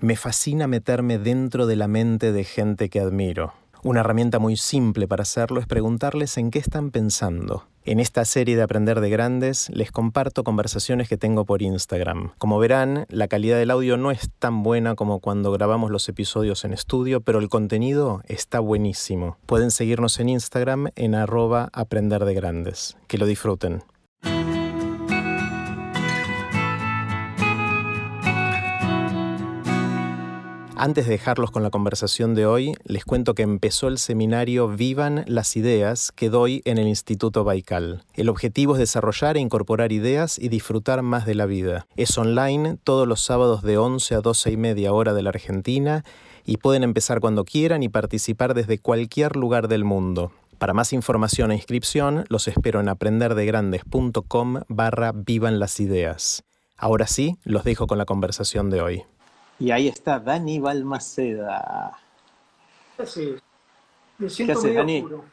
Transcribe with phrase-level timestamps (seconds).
[0.00, 3.52] Me fascina meterme dentro de la mente de gente que admiro.
[3.82, 7.64] Una herramienta muy simple para hacerlo es preguntarles en qué están pensando.
[7.84, 12.30] En esta serie de Aprender de Grandes les comparto conversaciones que tengo por Instagram.
[12.38, 16.64] Como verán, la calidad del audio no es tan buena como cuando grabamos los episodios
[16.64, 19.36] en estudio, pero el contenido está buenísimo.
[19.46, 22.96] Pueden seguirnos en Instagram en arroba Aprender de Grandes.
[23.08, 23.82] Que lo disfruten.
[30.80, 35.24] Antes de dejarlos con la conversación de hoy, les cuento que empezó el seminario Vivan
[35.26, 38.04] las Ideas que doy en el Instituto Baikal.
[38.14, 41.88] El objetivo es desarrollar e incorporar ideas y disfrutar más de la vida.
[41.96, 46.04] Es online todos los sábados de 11 a 12 y media hora de la Argentina
[46.44, 50.30] y pueden empezar cuando quieran y participar desde cualquier lugar del mundo.
[50.58, 56.44] Para más información e inscripción, los espero en aprenderdegrandes.com barra Vivan las Ideas.
[56.76, 59.04] Ahora sí, los dejo con la conversación de hoy.
[59.58, 61.98] Y ahí está Dani Balmaceda.
[63.04, 63.36] Sí,
[64.18, 65.02] me siento ¿Qué Dani?
[65.02, 65.24] oscuro.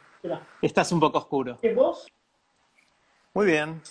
[0.61, 1.57] Estás un poco oscuro.
[1.61, 2.07] ¿Qué vos?
[3.33, 3.81] Muy bien.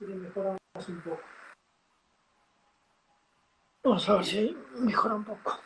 [0.00, 1.20] Mejorar un poco.
[3.84, 5.58] Vamos a ver si mejora un poco.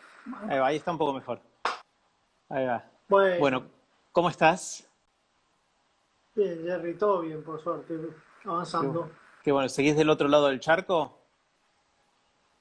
[0.49, 1.41] Ahí, va, ahí está un poco mejor.
[2.49, 2.85] Ahí va.
[3.09, 3.65] Bueno,
[4.13, 4.87] ¿cómo estás?
[6.35, 7.95] Bien, Jerry, todo bien, por suerte,
[8.45, 9.11] avanzando.
[9.43, 11.18] qué bueno, ¿seguís del otro lado del charco?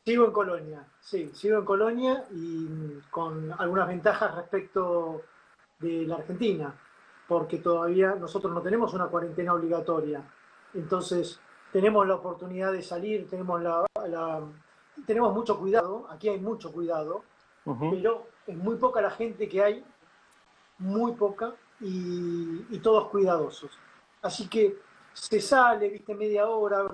[0.07, 5.23] Sigo en Colonia, sí, sigo en Colonia y con algunas ventajas respecto
[5.79, 6.73] de la Argentina,
[7.27, 10.23] porque todavía nosotros no tenemos una cuarentena obligatoria.
[10.73, 11.41] Entonces,
[11.73, 13.83] tenemos la oportunidad de salir, tenemos, la,
[15.05, 17.25] tenemos mucho cuidado, aquí hay mucho cuidado,
[17.65, 19.85] pero es muy poca la gente que hay,
[20.77, 23.77] muy poca, y, y todos cuidadosos.
[24.21, 24.77] Así que
[25.11, 26.87] se sale, viste, media hora,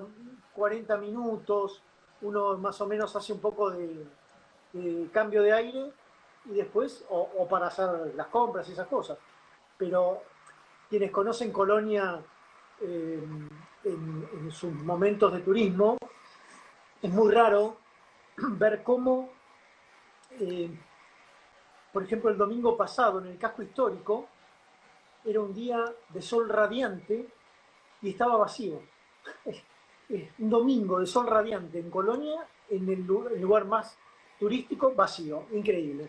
[0.52, 1.80] 40 minutos,
[2.24, 4.06] uno más o menos hace un poco de,
[5.12, 5.92] cambio de aire
[6.46, 9.18] y después, o, para hacer las compras y esas cosas.
[9.78, 10.22] Pero
[10.88, 12.20] quienes conocen Colonia
[12.80, 13.22] eh,
[13.84, 15.96] en, sus momentos de turismo,
[17.00, 17.76] es muy raro
[18.36, 19.30] ver cómo,
[20.40, 20.70] eh,
[21.92, 24.28] por ejemplo, el domingo pasado en el casco histórico,
[25.24, 27.28] era un día de sol radiante
[28.02, 28.80] y estaba vacío.
[30.08, 33.96] un domingo de sol radiante en Colonia, en el lugar, más
[34.38, 36.08] turístico, vacío, increíble.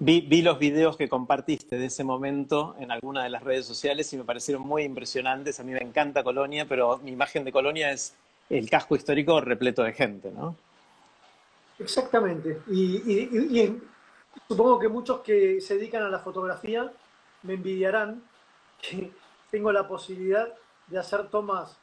[0.00, 4.16] Vi, los videos que compartiste de ese momento en alguna de las redes sociales y
[4.16, 5.58] me parecieron muy impresionantes.
[5.58, 8.14] A mí me encanta Colonia, pero mi imagen de Colonia es
[8.48, 10.56] el casco histórico repleto de gente, ¿no?
[11.78, 12.60] Exactamente.
[12.68, 13.76] Y,
[14.46, 16.92] supongo que muchos que se dedican a la fotografía
[17.42, 18.22] me envidiarán
[18.80, 19.10] que
[19.50, 20.54] tengo la posibilidad
[20.86, 21.76] de hacer tomas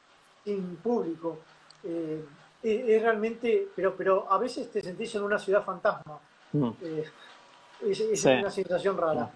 [0.45, 1.39] sin público.
[1.83, 2.23] Eh,
[2.63, 6.19] es, realmente, pero, pero a veces te sentís en una ciudad fantasma.
[6.53, 6.69] Mm.
[6.81, 7.03] Eh,
[7.89, 9.29] es, una sensación rara.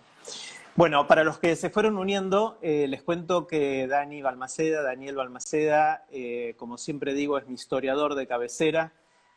[0.75, 6.05] Bueno, para los que se fueron uniendo, eh, les cuento que Dani Balmaceda, Daniel Balmaceda,
[6.57, 8.93] como siempre digo, es mi historiador de cabecera.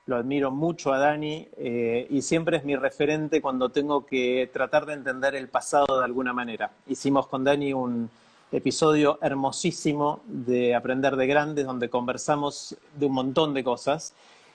[0.06, 4.94] Lo admiro mucho a Dani y siempre es mi referente cuando tengo que tratar de
[4.94, 6.70] entender el pasado de alguna manera.
[6.86, 8.08] Hicimos con Dani un,
[8.52, 14.14] episodio hermosísimo de Aprender de Grandes, donde conversamos de un montón de cosas.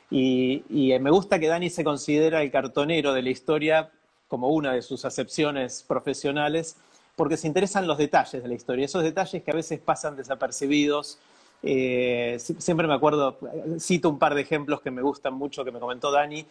[0.10, 0.64] Y,
[1.02, 3.92] me gusta que Dani se considera el cartonero de la historia
[4.28, 6.78] como una de sus acepciones profesionales,
[7.16, 11.18] porque se interesan los detalles de la historia, esos detalles que a veces pasan desapercibidos.
[11.64, 13.38] Eh, siempre me acuerdo,
[13.80, 16.46] cito un par de ejemplos que me gustan mucho, que me comentó Dani,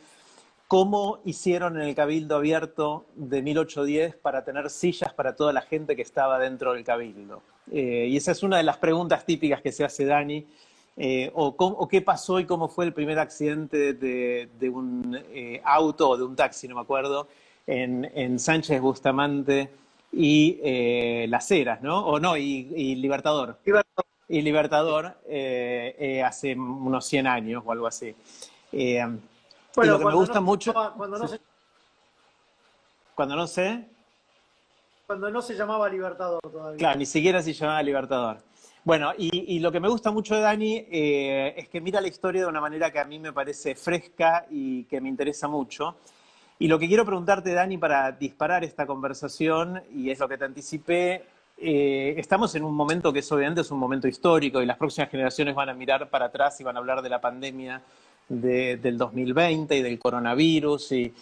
[0.68, 5.94] cómo hicieron en el Cabildo Abierto de 1810 para tener sillas para toda la gente
[5.94, 7.42] que estaba dentro del Cabildo.
[7.70, 10.46] Eh, y esa es una de las preguntas típicas que se hace Dani.
[10.98, 16.16] Eh, o, qué pasó y cómo fue el primer accidente de, un eh, auto o
[16.16, 17.28] de un taxi, no me acuerdo,
[17.66, 19.68] en, Sánchez Bustamante
[20.10, 22.06] y Las Heras, ¿no?
[22.06, 23.58] O no, y, Libertador.
[24.28, 25.18] Y Libertador
[26.24, 28.14] hace unos 100 años o algo así.
[29.76, 30.72] Bueno, lo que me gusta mucho.
[30.72, 31.40] cuando, no se,
[33.14, 33.86] cuando no sé.
[35.06, 36.78] Cuando no se llamaba Libertador todavía.
[36.78, 38.38] Claro, ni siquiera se llamaba Libertador.
[38.84, 42.42] Bueno, y, lo que me gusta mucho de Dani eh, es que mira la historia
[42.42, 45.96] de una manera que a mí me parece fresca y que me interesa mucho.
[46.58, 50.44] Y lo que quiero preguntarte, Dani, para disparar esta conversación, y es lo que te
[50.44, 51.24] anticipé,
[51.58, 55.10] eh, estamos en un momento que es obviamente es un momento histórico y las próximas
[55.10, 57.82] generaciones van a mirar para atrás y van a hablar de la pandemia
[58.28, 60.92] del 2020 y del coronavirus.
[60.92, 61.14] Y,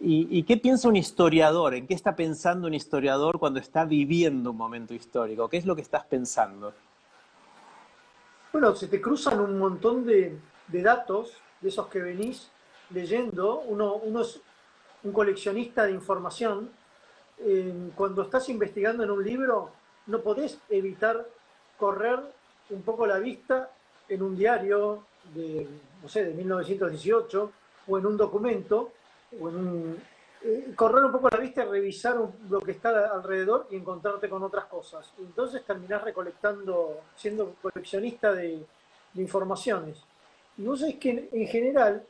[0.00, 1.74] y, qué piensa un historiador?
[1.74, 5.48] ¿En qué está pensando un historiador cuando está viviendo un momento histórico?
[5.48, 6.72] ¿Qué es lo que estás pensando?
[8.52, 12.50] Bueno, se te cruzan un montón de, datos, de esos que venís
[12.90, 14.40] leyendo, uno, uno es
[15.02, 16.70] un coleccionista de información,
[17.96, 19.70] cuando estás investigando en un libro,
[20.06, 21.26] no podés evitar
[21.78, 22.20] correr
[22.70, 23.70] un poco la vista
[24.08, 25.04] en un diario
[25.34, 25.66] de,
[26.04, 27.52] no sé, de 1918
[27.88, 28.92] o en un documento
[29.40, 30.02] o en un,
[30.42, 32.18] eh, correr un poco la vista y revisar
[32.50, 35.10] lo que está alrededor y encontrarte con otras cosas.
[35.18, 38.62] Entonces terminás recolectando, siendo coleccionista de,
[39.14, 39.96] informaciones.
[40.58, 42.04] Y vos sabés que en, general,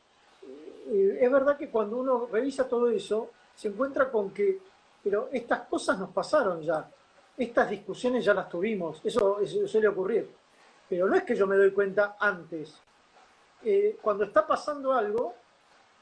[0.89, 4.59] eh, es verdad que cuando uno revisa todo eso, se encuentra con que,
[5.05, 6.91] pero estas cosas nos pasaron ya,
[7.37, 9.39] estas discusiones ya las tuvimos, eso,
[9.69, 10.29] suele ocurrir.
[10.89, 12.75] Pero no es que yo me doy cuenta antes.
[13.65, 15.35] Eh, cuando está pasando algo,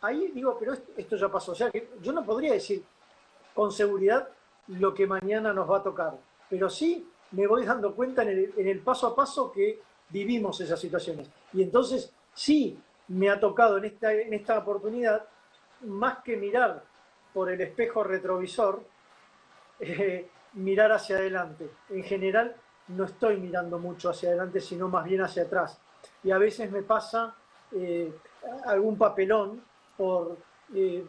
[0.00, 1.52] ahí digo, pero esto, ya pasó.
[1.52, 2.84] O sea, que yo no podría decir
[3.54, 4.28] con seguridad
[4.68, 6.18] lo que mañana nos va a tocar,
[6.50, 9.80] pero sí me voy dando cuenta en el, paso a paso que
[10.10, 11.28] vivimos esas situaciones.
[11.52, 12.78] Y entonces sí
[13.08, 15.24] me ha tocado en esta, en esta oportunidad,
[15.82, 16.82] más que mirar
[17.32, 18.82] por el espejo retrovisor,
[19.80, 21.70] eh, mirar hacia adelante.
[21.90, 22.56] En general
[22.88, 25.80] no estoy mirando mucho hacia adelante, sino más bien hacia atrás.
[26.24, 27.36] Y a veces me pasa
[27.74, 28.12] eh,
[28.66, 29.62] algún papelón
[29.96, 30.36] por
[30.74, 31.04] eh,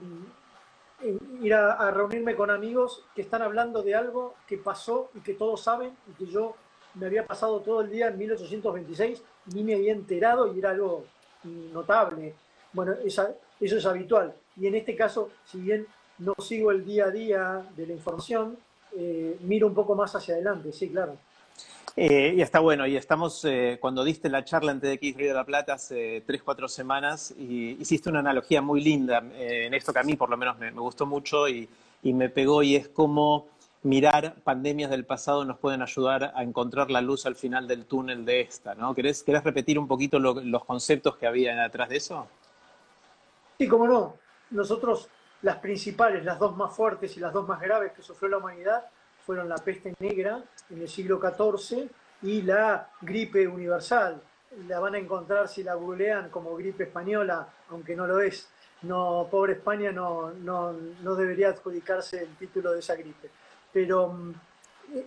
[1.41, 5.61] ir a, reunirme con amigos que están hablando de algo que pasó y que todos
[5.61, 6.55] saben y que yo
[6.95, 9.23] me había pasado todo el día en 1826
[9.53, 11.05] ni me había enterado y era algo
[11.43, 12.35] notable.
[12.71, 14.33] Bueno, eso es habitual.
[14.55, 15.87] Y en este caso, si bien
[16.19, 18.57] no sigo el día a día de la información,
[18.95, 21.17] eh, miro un poco más hacia adelante, sí, claro.
[21.95, 25.33] Eh, y está bueno, y estamos, eh, cuando diste la charla en TDX Río de
[25.35, 29.99] la Plata hace tres, cuatro semanas, y hiciste una analogía muy linda en esto que
[29.99, 31.69] a mí por lo menos me, gustó mucho y,
[32.01, 33.47] me pegó, y es como
[33.83, 38.25] mirar pandemias del pasado nos pueden ayudar a encontrar la luz al final del túnel
[38.25, 38.95] de esta, ¿no?
[38.95, 42.27] ¿Querés, repetir un poquito los conceptos que había detrás de eso?
[43.59, 44.15] Sí, cómo no.
[44.49, 45.09] Nosotros
[45.43, 48.85] las principales, las dos más fuertes y las dos más graves que sufrió la humanidad
[49.25, 51.89] fueron la peste negra en el siglo XIV
[52.23, 54.21] y la gripe universal.
[54.67, 58.47] La van a encontrar si la googlean como gripe española, aunque no lo es.
[58.83, 63.29] No, pobre España no, no, debería adjudicarse el título de esa gripe.
[63.71, 64.33] Pero mm,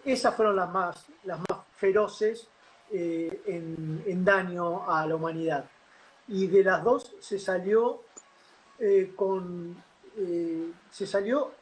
[0.04, 2.48] esas fueron las más, las más feroces
[2.90, 5.64] eh, en, daño a la humanidad.
[6.28, 8.02] Y de las dos se salió
[8.78, 9.76] eh, con
[10.18, 11.52] eh, se salió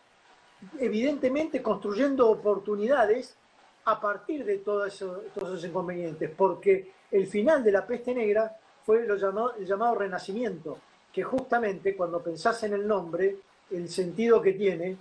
[0.78, 3.36] evidentemente construyendo oportunidades
[3.84, 9.16] a partir de todos esos inconvenientes, porque el final de la peste negra fue lo
[9.16, 10.78] llamado, el llamado renacimiento,
[11.12, 13.36] que justamente cuando pensás en el nombre,
[13.70, 14.96] el sentido que tiene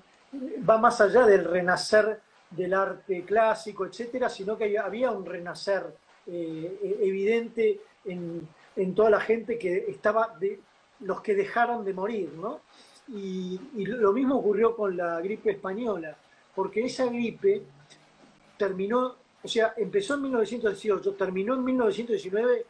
[0.68, 5.96] va más allá del renacer del arte clásico, etcétera, sino que había un renacer
[6.28, 10.60] eh, evidente en, en, toda la gente que estaba de
[11.02, 12.62] los que dejaron de morir, ¿no?
[13.10, 16.16] Y, lo mismo ocurrió con la gripe española,
[16.56, 17.64] porque esa gripe
[18.58, 22.66] terminó, o sea, empezó en 1918, terminó en 1919,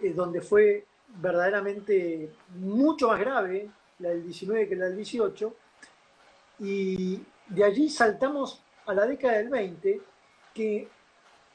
[0.00, 0.86] eh, donde fue
[1.20, 3.68] verdaderamente mucho más grave
[3.98, 5.54] la del 19 que la del 18,
[6.60, 10.00] y de allí saltamos a la década del 20,
[10.54, 10.88] que,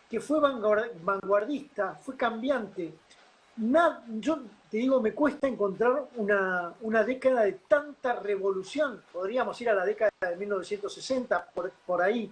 [0.10, 2.94] que fue vanguardista, fue cambiante.
[3.56, 4.40] Yo
[4.70, 9.04] te digo, me cuesta encontrar una, década de tanta revolución.
[9.12, 11.52] Podríamos ir a la década de 1960,
[11.86, 12.32] por, ahí,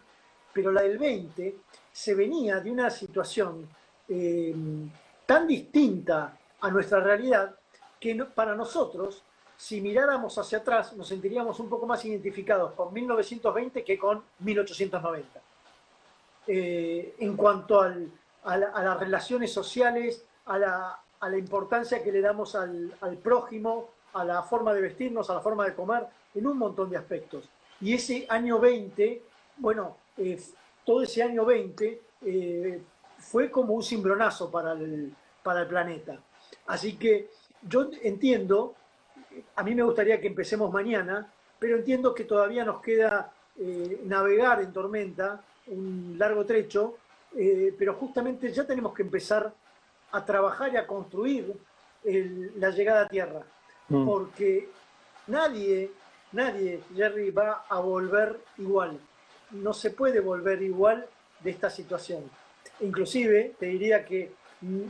[0.52, 1.56] pero la del 20
[1.92, 3.70] se venía de una situación
[4.10, 4.56] eh,
[5.26, 7.56] tan distinta a nuestra realidad
[8.00, 9.24] que para nosotros,
[9.56, 15.42] si miráramos hacia atrás, nos sentiríamos un poco más identificados con 1920 que con 1890.
[16.48, 22.56] Eh, en cuanto a las relaciones sociales, a la, a la importancia que le damos
[22.56, 22.92] al,
[23.24, 26.98] prójimo, a la forma de vestirnos, a la forma de comer, en un montón de
[26.98, 27.48] aspectos.
[27.80, 29.22] Y ese año 20,
[29.58, 30.42] bueno, eh,
[30.84, 32.82] todo ese año 20 eh,
[33.20, 35.14] fue como un cimbronazo para el,
[35.44, 36.18] para el planeta.
[36.66, 37.30] Así que
[37.62, 38.74] yo entiendo,
[39.56, 44.62] a mí me gustaría que empecemos mañana, pero entiendo que todavía nos queda eh, navegar
[44.62, 46.98] en tormenta un largo trecho,
[47.78, 49.54] pero justamente ya tenemos que empezar
[50.12, 51.54] a trabajar y a construir
[52.04, 53.42] la llegada a tierra.
[53.90, 54.06] Mm.
[54.06, 54.70] Porque
[55.28, 55.92] nadie,
[56.32, 59.00] nadie, Jerry, va a volver igual.
[59.52, 61.06] No se puede volver igual
[61.42, 62.24] de esta situación.
[62.82, 64.82] Inclusive, te diría que mm,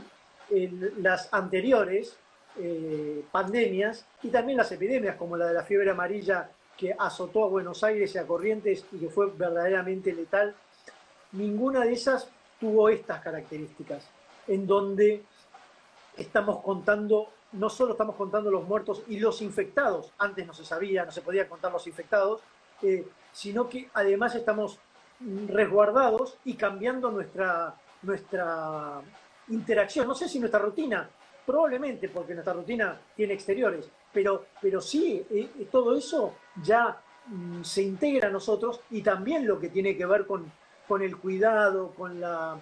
[0.98, 2.16] las anteriores
[2.58, 7.48] eh, pandemias y también las epidemias, como la de la fiebre amarilla que azotó a
[7.48, 10.54] Buenos Aires y a Corrientes y que fue verdaderamente letal,
[11.32, 12.28] ninguna de esas
[12.60, 14.08] tuvo estas características
[14.48, 15.24] en donde
[16.16, 21.04] estamos contando no solo estamos contando los muertos y los infectados, antes no se sabía,
[21.04, 22.40] no se podía contar los infectados,
[22.82, 24.78] eh, sino que además estamos
[25.48, 29.00] resguardados y cambiando nuestra, nuestra
[29.48, 30.08] interacción.
[30.08, 31.08] No sé si nuestra rutina,
[31.46, 37.62] probablemente porque nuestra rutina tiene exteriores, pero, pero sí, eh, eh, todo eso ya mm,
[37.62, 40.50] se integra a nosotros y también lo que tiene que ver con,
[40.88, 42.58] con el cuidado, con la,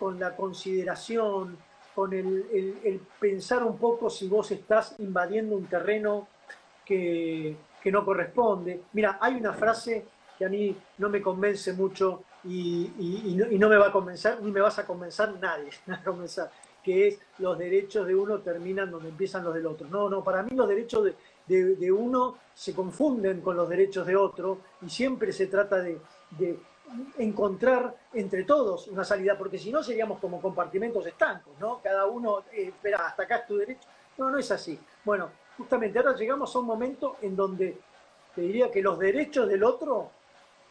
[0.00, 1.58] con la consideración,
[1.94, 6.26] con el, pensar un poco si vos estás invadiendo un terreno
[6.86, 7.54] que,
[7.84, 8.80] no corresponde.
[8.94, 10.06] Mira, hay una frase
[10.38, 12.90] que a mí no me convence mucho y,
[13.58, 15.68] no, me va a convencer, ni me vas a convencer nadie,
[16.82, 19.86] que es los derechos de uno terminan donde empiezan los del otro.
[19.88, 21.10] No, no, para mí los derechos
[21.46, 26.00] de, uno se confunden con los derechos de otro y siempre se trata de,
[27.18, 31.80] encontrar entre todos una salida, porque si no seríamos como compartimentos estancos, ¿no?
[31.82, 33.88] Cada uno, eh, espera, hasta acá es tu derecho.
[34.18, 34.78] No, no es así.
[35.04, 37.78] Bueno, justamente ahora llegamos a un momento en donde
[38.34, 40.10] te diría que los derechos del otro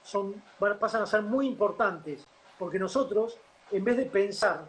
[0.04, 0.42] son,
[0.80, 2.26] pasan a ser muy importantes,
[2.58, 3.38] porque nosotros,
[3.72, 4.66] en vez de pensar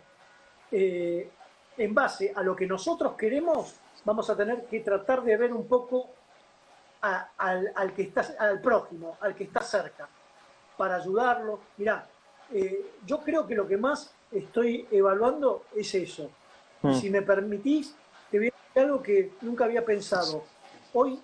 [0.71, 1.31] eh,
[1.77, 5.67] en base a lo que nosotros queremos, vamos a tener que tratar de ver un
[5.67, 6.09] poco
[7.01, 10.09] al, al, que está, al prójimo, al que está cerca
[10.81, 11.61] para ayudarlo.
[11.77, 12.07] Mirá,
[12.55, 16.31] eh, yo creo que lo que más estoy evaluando es eso.
[16.81, 16.95] Mm.
[16.95, 17.95] Si me permitís,
[18.31, 20.43] te voy a decir algo que nunca había pensado.
[20.95, 21.21] Hoy,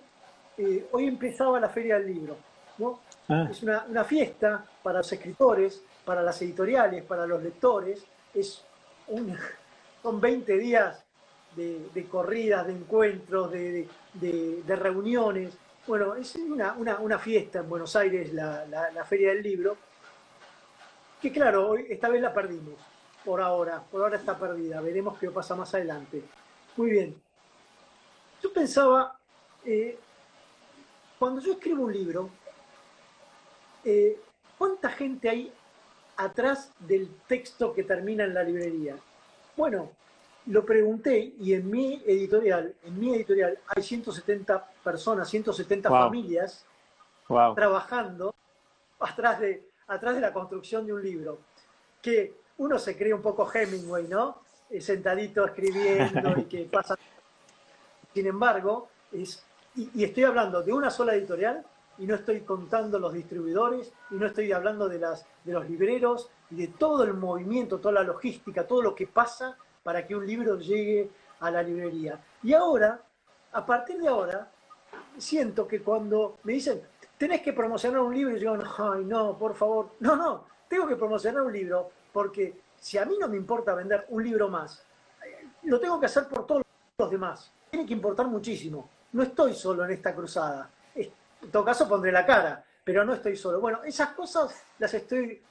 [0.59, 2.37] eh, hoy empezaba la Feria del Libro.
[2.77, 2.99] ¿no?
[3.29, 3.47] Ah.
[3.49, 8.05] Es una, fiesta para los escritores, para las editoriales, para los lectores.
[8.35, 8.63] Es
[10.03, 11.03] son 20 días
[11.55, 15.57] de, corridas, de encuentros, de, de reuniones.
[15.87, 19.77] Bueno, es una, fiesta en Buenos Aires, la, Feria del Libro,
[21.21, 22.75] que claro, hoy, esta vez la perdimos,
[23.23, 26.21] por ahora, por ahora está perdida, veremos qué pasa más adelante.
[26.75, 27.15] Muy bien.
[28.43, 29.17] Yo pensaba,
[29.63, 29.97] eh,
[31.17, 32.29] cuando yo escribo un libro,
[33.85, 34.19] eh,
[34.57, 35.53] ¿cuánta gente hay
[36.17, 38.97] atrás del texto que termina en la librería?
[39.55, 39.91] Bueno,
[40.47, 46.65] lo pregunté y en mi editorial, en mi editorial hay 170 personas, 170 familias
[47.27, 48.33] trabajando
[48.99, 51.39] atrás de, atrás de la construcción de un libro.
[52.01, 54.41] Que uno se cree un poco Hemingway, ¿no?
[54.69, 56.97] Eh, sentadito escribiendo y que pasa.
[58.13, 59.43] Sin embargo, es,
[59.75, 61.63] y, estoy hablando de una sola editorial
[61.97, 66.29] y no estoy contando los distribuidores y no estoy hablando de, las, de los libreros
[66.49, 70.27] y de todo el movimiento, toda la logística, todo lo que pasa para que un
[70.27, 72.19] libro llegue a la librería.
[72.43, 73.01] Y ahora,
[73.53, 74.51] a partir de ahora,
[75.17, 76.81] siento que cuando me dicen,
[77.17, 80.97] tenés que promocionar un libro, yo digo, ay, no, por favor, no, no, tengo que
[80.97, 84.83] promocionar un libro porque si a mí no me importa vender un libro más,
[85.63, 86.63] lo tengo que hacer por todos
[86.97, 87.49] los demás.
[87.69, 88.89] Tiene que importar muchísimo.
[89.13, 90.69] No estoy solo en esta cruzada.
[90.95, 93.61] En todo caso pondré la cara, pero no estoy solo.
[93.61, 95.41] Bueno, esas cosas las estoy,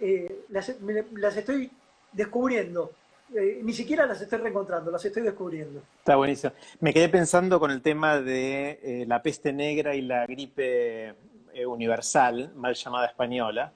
[0.00, 1.68] eh, las estoy
[2.12, 2.92] descubriendo
[3.34, 5.82] eh, ni siquiera las estoy reencontrando, las estoy descubriendo.
[5.98, 6.52] Está buenísimo.
[6.80, 11.14] Me quedé pensando con el tema de eh, la peste negra y la gripe
[11.54, 13.72] eh, universal, mal llamada española,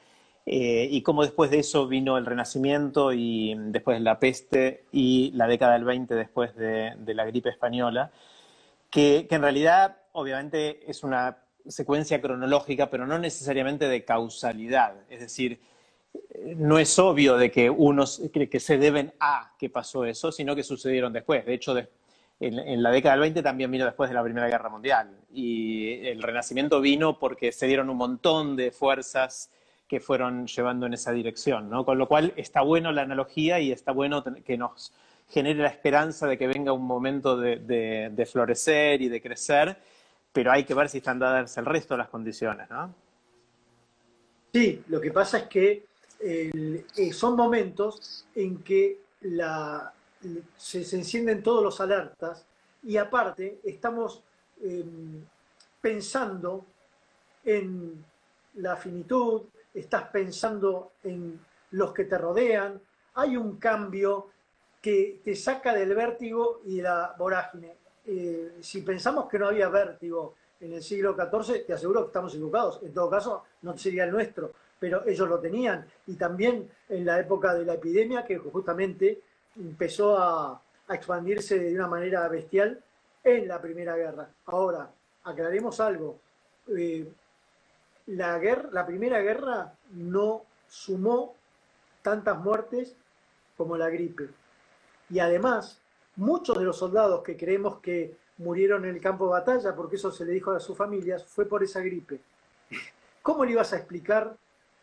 [0.49, 5.73] y cómo después de eso vino el Renacimiento y después la peste y la década
[5.73, 8.13] del 20 después de, la gripe española,
[8.89, 14.95] que, que en realidad obviamente es una secuencia cronológica, pero no necesariamente de causalidad.
[15.11, 15.59] Es decir,
[16.57, 20.63] no es obvio de que unos que se deben a que pasó eso, sino que
[20.63, 21.45] sucedieron después.
[21.45, 21.77] De hecho,
[22.39, 25.11] en, la década del 20 también vino después de la Primera Guerra Mundial.
[25.33, 29.51] Y el Renacimiento vino porque se dieron un montón de fuerzas
[29.89, 31.85] que fueron llevando en esa dirección, ¿no?
[31.85, 34.93] Con lo cual está bueno la analogía y está bueno que nos
[35.29, 39.77] genere la esperanza de que venga un momento de, florecer y de crecer,
[40.33, 42.95] pero hay que ver si están dadas el resto de las condiciones, ¿no?
[44.53, 45.85] Sí, lo que pasa es que
[46.21, 49.01] eh, son momentos en que
[50.57, 52.45] se, encienden todos los alertas
[52.83, 54.23] y aparte estamos
[54.63, 55.25] em,
[55.81, 56.65] pensando
[57.45, 58.05] en
[58.55, 59.43] la finitud,
[59.75, 61.39] estás pensando en
[61.73, 62.81] los que te rodean,
[63.15, 64.31] hay un cambio
[64.81, 67.77] que te saca del vértigo y de la vorágine.
[68.05, 72.33] Eh, si pensamos que no había vértigo en el siglo XIV, te aseguro que estamos
[72.33, 72.81] equivocados.
[72.83, 75.87] En todo caso, no sería el nuestro pero ellos lo tenían.
[76.06, 79.21] Y también en la época de la epidemia, que justamente
[79.56, 82.80] empezó a, expandirse de una manera bestial
[83.25, 84.28] en la Primera Guerra.
[84.45, 84.88] Ahora,
[85.25, 86.21] aclaremos algo.
[86.68, 87.04] Eh,
[88.06, 91.35] la, guerra, la Primera Guerra no sumó
[92.02, 92.95] tantas muertes
[93.56, 94.28] como la gripe.
[95.11, 95.80] Y además,
[96.14, 100.12] muchos de los soldados que creemos que murieron en el campo de batalla, porque eso
[100.12, 102.21] se le dijo a sus familias, fue por esa gripe.
[103.23, 104.37] ¿Cómo le ibas a explicar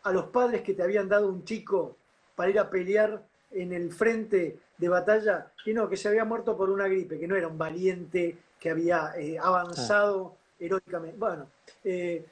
[0.04, 1.96] a los padres que te habían dado un chico
[2.36, 6.56] para ir a pelear en el frente de batalla que no, que se había muerto
[6.56, 11.18] por una gripe, que no era un valiente que había eh, avanzado heroicamente?
[11.18, 11.46] Bueno,
[11.82, 12.24] eh,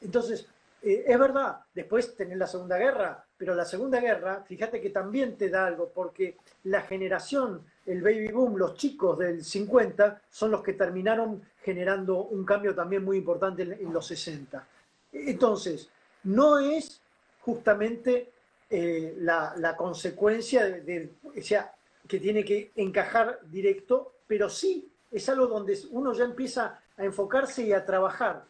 [0.00, 0.46] entonces,
[0.82, 5.36] eh, es verdad, después tenés la Segunda Guerra, pero la Segunda Guerra, fíjate que también
[5.36, 10.62] te da algo, porque la generación, el baby boom, los chicos del 50, son los
[10.62, 14.66] que terminaron generando un cambio también muy importante en, los 60.
[15.12, 15.88] Entonces,
[16.24, 17.01] no es
[17.44, 18.32] justamente
[18.70, 21.74] eh, la, consecuencia de, sea,
[22.08, 27.64] que tiene que encajar directo, pero sí es algo donde uno ya empieza a enfocarse
[27.64, 28.44] y a trabajar.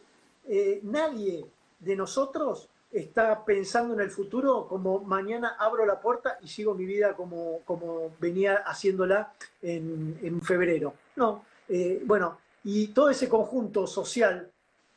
[0.47, 1.45] Eh, nadie
[1.81, 6.85] de nosotros está pensando en el futuro como mañana abro la puerta y sigo mi
[6.85, 9.33] vida como, como venía haciéndola
[9.63, 10.95] en, febrero.
[11.17, 14.51] No, eh, bueno, y todo ese conjunto social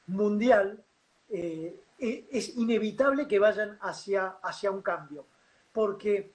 [0.08, 0.84] mundial
[2.00, 5.26] e, es inevitable que vayan hacia, hacia un cambio,
[5.72, 6.32] porque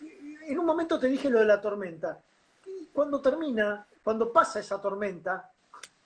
[0.00, 2.20] en un momento te dije lo de la tormenta.
[2.92, 5.50] Cuando termina, cuando pasa esa tormenta,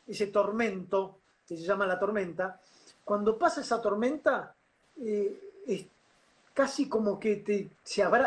[0.06, 2.60] ese tormento que se llama la tormenta,
[3.04, 4.54] cuando pasa esa tormenta,
[5.00, 5.88] eh,
[6.52, 7.70] casi como que te,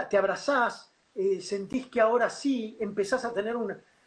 [0.10, 3.56] te abrazás, eh, sentís que ahora sí empezás a tener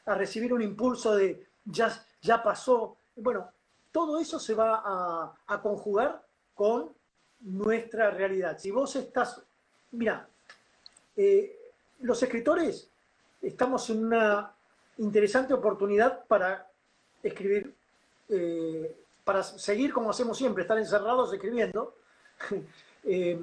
[0.06, 2.96] a recibir un impulso de ya, ya pasó.
[3.16, 3.50] Bueno,
[3.92, 6.92] todo eso se va a, conjugar con
[7.40, 8.58] nuestra realidad.
[8.58, 9.42] Si vos estás,
[9.92, 10.28] mira,
[11.16, 11.56] eh,
[12.00, 12.90] los escritores
[13.40, 14.52] estamos en una
[14.98, 16.70] interesante oportunidad para
[17.22, 17.74] escribir
[19.28, 21.94] para seguir como hacemos siempre, estar encerrados escribiendo.
[23.04, 23.38] Eh,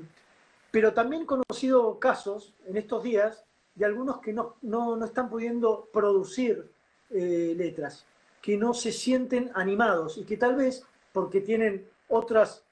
[0.69, 6.69] pero también he conocido casos en estos días de algunos que no, están pudiendo producir
[7.09, 8.05] eh, letras,
[8.45, 12.63] que no se sienten animados y que tal vez porque tienen otras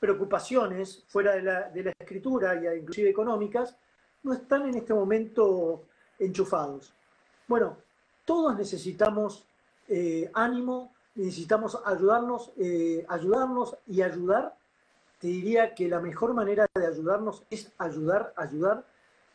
[0.00, 3.76] preocupaciones fuera de la, escritura y inclusive económicas,
[4.24, 5.84] no están en este momento
[6.18, 6.92] enchufados.
[7.46, 7.76] Bueno,
[8.24, 9.46] todos necesitamos
[9.86, 14.56] eh, ánimo, necesitamos ayudarnos, eh, ayudarnos y ayudar.
[15.20, 18.84] Te diría que la mejor manera de ayudarnos es ayudar, ayudar.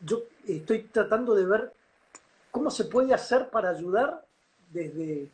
[0.02, 1.74] Yo estoy tratando de ver
[2.52, 4.26] cómo se puede hacer para ayudar
[4.74, 5.32] desde,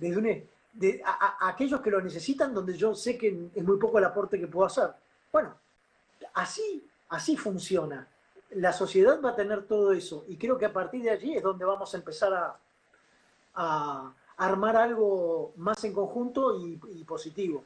[0.00, 4.04] desde de, a, aquellos que lo necesitan, donde yo sé que es muy poco el
[4.04, 4.90] aporte que puedo hacer.
[5.30, 5.54] Bueno,
[6.34, 8.08] así, así funciona.
[8.50, 11.42] La sociedad va a tener todo eso y creo que a partir de allí es
[11.42, 12.56] donde vamos a empezar
[13.54, 17.62] a armar algo más en conjunto y, positivo.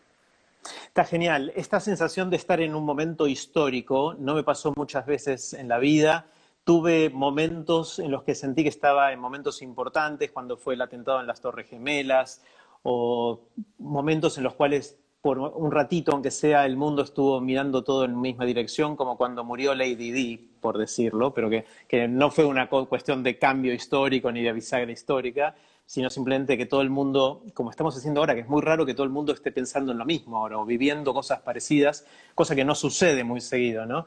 [0.87, 1.53] Está genial.
[1.55, 5.79] Esta sensación de estar en un momento histórico no me pasó muchas veces en la
[5.79, 6.27] vida.
[6.65, 11.21] Tuve momentos en los que sentí que estaba en momentos importantes, cuando fue el atentado
[11.21, 12.43] en las Torres Gemelas,
[12.83, 13.41] o
[13.79, 18.21] momentos en los cuales por un ratito, aunque sea, el mundo estuvo mirando todo en
[18.21, 22.69] misma dirección, como cuando murió Lady Di, por decirlo, pero que, que no fue una
[22.69, 25.55] cuestión de cambio histórico ni de bisagra histórica,
[25.87, 28.93] sino simplemente que todo el mundo, como estamos haciendo ahora, que es muy raro que
[28.93, 32.67] todo el mundo esté pensando en lo mismo ahora o viviendo cosas parecidas, cosa que
[32.67, 34.05] no sucede muy seguido, ¿no?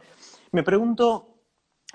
[0.52, 1.37] Me pregunto,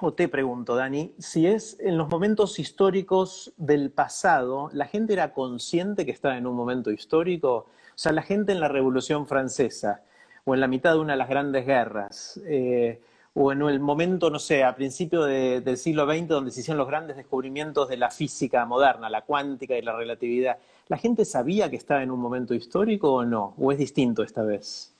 [0.02, 5.32] o te pregunto, Dani, si es en los momentos históricos del pasado, ¿la gente era
[5.32, 7.54] consciente que estaba en un momento histórico?
[7.54, 10.02] O sea, la gente en la Revolución Francesa
[10.44, 13.00] o en la mitad de una de las grandes guerras, eh,
[13.34, 16.88] o en el momento, no sé, a principios del siglo XX, donde se hicieron los
[16.88, 21.76] grandes descubrimientos de la física moderna, la cuántica y la relatividad, ¿la gente sabía que
[21.76, 23.54] estaba en un momento histórico o no?
[23.56, 24.91] ¿O es distinto esta vez?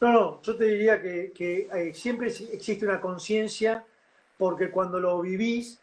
[0.00, 1.32] No, no, yo te diría que,
[1.72, 3.84] eh, siempre existe una conciencia,
[4.36, 5.80] porque cuando lo vivís,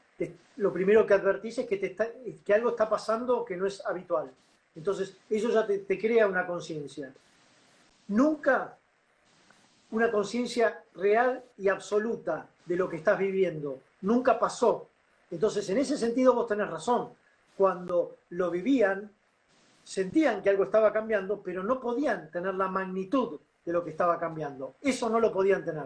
[0.58, 1.96] lo primero que advertís es que,
[2.46, 4.32] que algo está pasando que no es habitual.
[4.76, 7.12] Entonces, eso ya te, te crea una conciencia.
[8.08, 8.78] Nunca
[9.90, 13.80] una conciencia real y absoluta de lo que estás viviendo.
[14.02, 14.90] Nunca pasó.
[15.32, 17.10] Entonces, en ese sentido vos tenés razón.
[17.58, 19.12] Cuando lo vivían,
[19.84, 24.20] sentían que algo estaba cambiando, pero no podían tener la magnitud de lo que estaba
[24.20, 24.76] cambiando.
[24.82, 25.86] Eso no lo podían tener.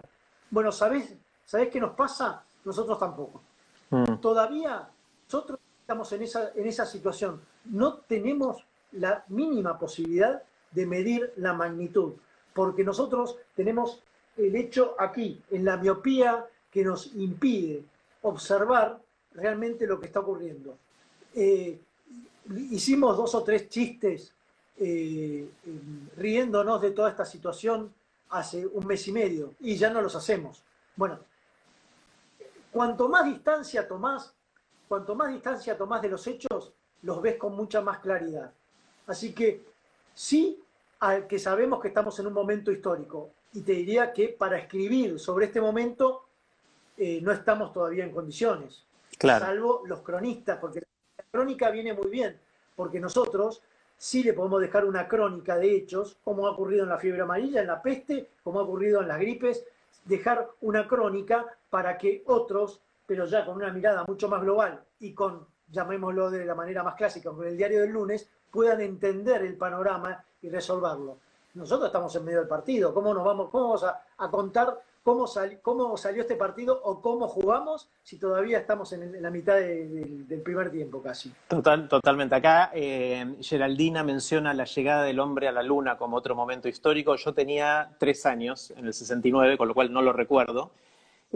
[0.50, 1.14] Bueno, ¿sabés,
[1.44, 2.42] ¿sabés qué nos pasa?
[2.64, 3.42] Nosotros tampoco.
[3.90, 4.16] Mm.
[4.16, 4.88] Todavía
[5.24, 7.40] nosotros estamos en esa, en esa situación.
[7.66, 12.14] No tenemos la mínima posibilidad de medir la magnitud
[12.58, 14.02] porque nosotros tenemos
[14.36, 17.84] el hecho aquí, en la miopía que nos impide
[18.22, 19.00] observar
[19.32, 20.76] realmente lo que está ocurriendo.
[21.34, 21.78] Eh,
[22.70, 24.34] hicimos dos o tres chistes
[24.80, 25.50] eh,
[26.16, 27.92] riéndonos de toda esta situación
[28.30, 30.62] hace un mes y medio y ya no los hacemos.
[30.94, 31.18] Bueno,
[32.70, 34.34] cuanto más distancia tomás,
[34.86, 38.52] cuanto más distancia tomás de los hechos, los ves con mucha más claridad.
[39.06, 39.64] Así que
[40.14, 40.62] sí,
[41.00, 45.18] al que sabemos que estamos en un momento histórico, y te diría que para escribir
[45.18, 46.26] sobre este momento
[46.96, 48.84] eh, no estamos todavía en condiciones,
[49.18, 52.38] salvo los cronistas, porque la crónica viene muy bien,
[52.76, 53.62] porque nosotros
[53.98, 57.60] sí le podemos dejar una crónica de hechos, como ha ocurrido en la fiebre amarilla,
[57.60, 59.66] en la peste, como ha ocurrido en las gripes,
[60.04, 65.12] dejar una crónica para que otros, pero ya con una mirada mucho más global y
[65.12, 69.56] con, llamémoslo de la manera más clásica, con el diario del lunes, puedan entender el
[69.56, 71.18] panorama y resolverlo.
[71.54, 75.26] Nosotros estamos en medio del partido, ¿cómo nos vamos, cómo vamos a, contar cómo,
[75.62, 80.70] cómo, salió este partido o cómo jugamos si todavía estamos en, la mitad del primer
[80.70, 81.32] tiempo casi?
[81.48, 82.34] Total, totalmente.
[82.34, 87.16] Acá eh, Geraldina menciona la llegada del hombre a la luna como otro momento histórico.
[87.16, 90.72] Yo tenía tres años en el 69, con lo cual no lo recuerdo.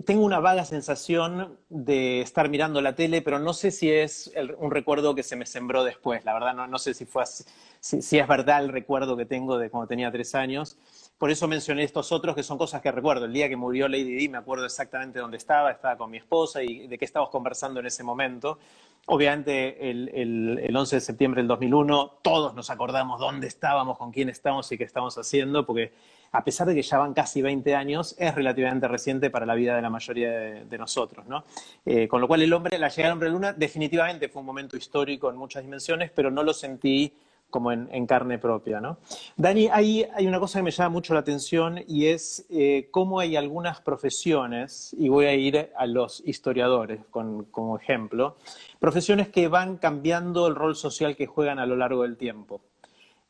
[0.06, 4.70] Tengo una vaga sensación de estar mirando la tele, pero no sé si es un
[4.70, 6.24] recuerdo que se me sembró después.
[6.24, 9.68] La verdad, no, no sé si, fue si, es verdad el recuerdo que tengo de
[9.68, 10.78] cuando tenía tres años.
[11.22, 13.26] Por eso mencioné estos otros que son cosas que recuerdo.
[13.26, 16.64] El día que murió Lady Di me acuerdo exactamente dónde estaba, estaba con mi esposa
[16.64, 18.58] y de qué estábamos conversando en ese momento.
[19.06, 24.10] Obviamente el, el, el 11 de septiembre del 2001 todos nos acordamos dónde estábamos, con
[24.10, 25.92] quién estábamos y qué estamos haciendo, porque
[26.32, 29.76] a pesar de que ya van casi 20 años, es relativamente reciente para la vida
[29.76, 31.24] de la mayoría de, nosotros.
[31.28, 31.44] ¿no?
[31.86, 34.46] Eh, con lo cual, el hombre, la llegada del hombre a luna definitivamente fue un
[34.46, 37.14] momento histórico en muchas dimensiones, pero no lo sentí
[37.52, 38.80] como en, carne propia.
[38.80, 38.98] ¿no?
[39.36, 43.20] Dani, hay, hay, una cosa que me llama mucho la atención y es eh, cómo
[43.20, 48.36] hay algunas profesiones, y voy a ir a los historiadores como ejemplo,
[48.80, 52.62] profesiones que van cambiando el rol social que juegan a lo largo del tiempo.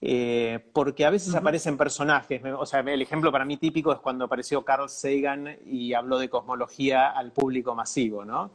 [0.04, 2.42] Eh, porque a veces aparecen personajes.
[2.58, 6.28] O sea, el ejemplo para mí típico es cuando apareció Carl Sagan y habló de
[6.28, 8.50] cosmología al público masivo, ¿no?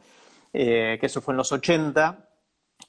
[0.52, 2.27] Eh, que eso fue en los 80.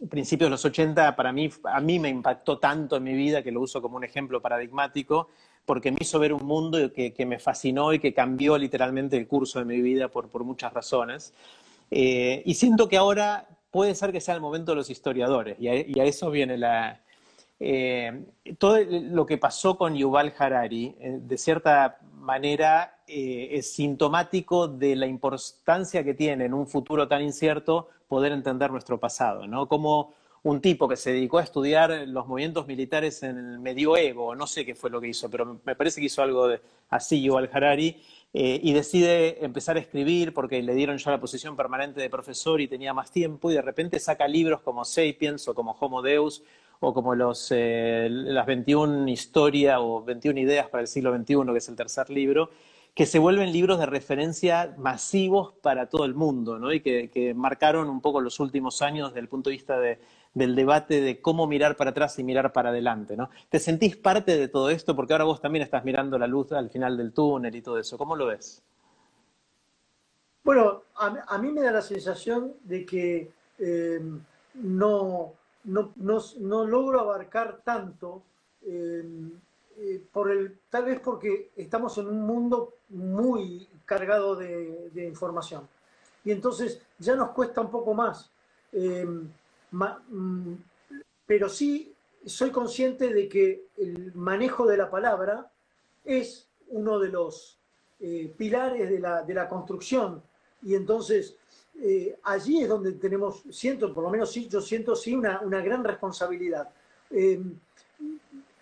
[0.09, 3.51] Principios de los 80, para mí, a mí me impactó tanto en mi vida que
[3.51, 5.29] lo uso como un ejemplo paradigmático,
[5.65, 9.59] porque me hizo ver un mundo que, me fascinó y que cambió literalmente el curso
[9.59, 11.33] de mi vida por, muchas razones.
[11.91, 15.99] Eh, y siento que ahora puede ser que sea el momento de los historiadores, y
[15.99, 17.01] a eso viene la,
[17.59, 18.23] eh,
[18.57, 25.07] todo lo que pasó con Yuval Harari, eh, de cierta manera, es sintomático de la
[25.07, 29.69] importancia que tiene en un futuro tan incierto poder entender nuestro pasado, ¿no?
[29.69, 34.47] Como un tipo que se dedicó a estudiar los movimientos militares en el medioevo, no
[34.47, 37.49] sé qué fue lo que hizo, pero me parece que hizo algo de, así Yuval
[37.53, 42.61] Harari, y decide empezar a escribir porque le dieron ya la posición permanente de profesor
[42.61, 46.43] y tenía más tiempo, y de repente saca libros como Sapiens o como Homo Deus
[46.79, 51.57] o como los, eh, las 21 historias o 21 ideas para el siglo XXI, que
[51.57, 52.51] es el tercer libro,
[52.99, 56.73] que se vuelven libros de referencia masivos para todo el mundo, ¿no?
[56.73, 60.99] y que, marcaron un poco los últimos años desde el punto de vista del debate
[60.99, 63.15] de cómo mirar para atrás y mirar para adelante.
[63.15, 63.29] ¿no?
[63.47, 64.97] ¿Te sentís parte de todo esto?
[64.97, 67.97] Porque ahora vos también estás mirando la luz al final del túnel y todo eso.
[67.97, 68.61] ¿Cómo lo ves?
[70.43, 74.01] Bueno, a, mí me da la sensación de que eh,
[74.55, 75.31] no,
[75.63, 78.23] no, no, logro abarcar tanto,
[78.65, 79.05] eh,
[79.77, 85.67] eh, por el, tal vez porque estamos en un mundo muy cargado de, información.
[86.23, 88.31] Y entonces ya nos cuesta un poco más.
[88.71, 89.05] Eh,
[89.71, 90.53] mm,
[91.25, 91.93] pero sí
[92.25, 95.51] soy consciente de que el manejo de la palabra
[96.03, 97.57] es uno de los
[98.37, 100.21] pilares de la, de la construcción.
[100.61, 101.35] Y entonces
[101.81, 105.83] eh, allí es donde tenemos, siento, por lo menos sí, yo siento sí una, gran
[105.83, 106.69] responsabilidad.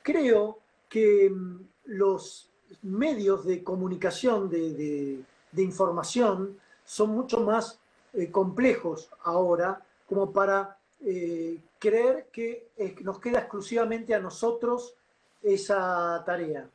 [0.03, 2.49] Creo que mm, los
[2.83, 5.23] medios de comunicación, de,
[5.57, 7.79] información, son mucho más
[8.13, 12.67] eh, complejos ahora como para eh, creer que
[13.01, 14.93] nos queda exclusivamente a nosotros
[15.41, 16.69] esa tarea.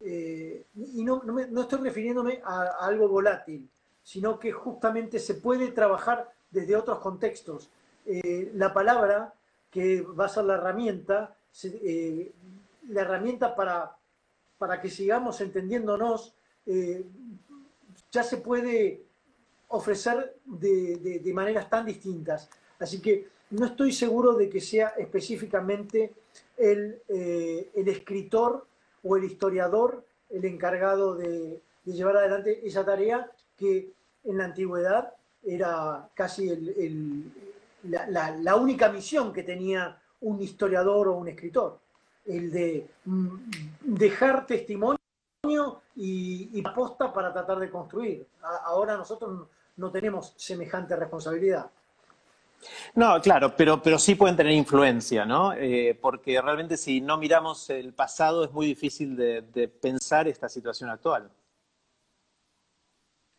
[0.00, 1.22] y no,
[1.60, 3.68] estoy refiriéndome a algo volátil,
[4.02, 7.68] sino que justamente se puede trabajar desde otros contextos.
[8.06, 9.32] Eh, la palabra,
[9.70, 12.32] que va a ser la herramienta, eh,
[12.88, 13.96] la herramienta para,
[14.62, 16.34] para, que sigamos entendiéndonos,
[16.66, 17.04] eh,
[18.12, 19.02] ya se puede
[19.68, 22.48] ofrecer de, maneras tan distintas.
[22.78, 26.14] Así que no estoy seguro de que sea específicamente
[26.56, 28.66] el, el escritor
[29.02, 33.92] o el historiador el encargado de llevar adelante esa tarea, que
[34.24, 36.48] en la antigüedad era casi
[37.82, 41.80] la, única misión que tenía un historiador o un escritor,
[42.24, 43.36] el de mm,
[43.80, 44.98] dejar testimonio
[45.96, 48.26] y, y aposta para tratar de construir.
[48.64, 51.70] Ahora nosotros no tenemos semejante responsabilidad.
[52.94, 55.52] No, claro, pero, pero sí pueden tener influencia, ¿no?
[55.54, 60.90] Eh, porque realmente si no miramos el pasado es muy difícil de, pensar esta situación
[60.90, 61.30] actual.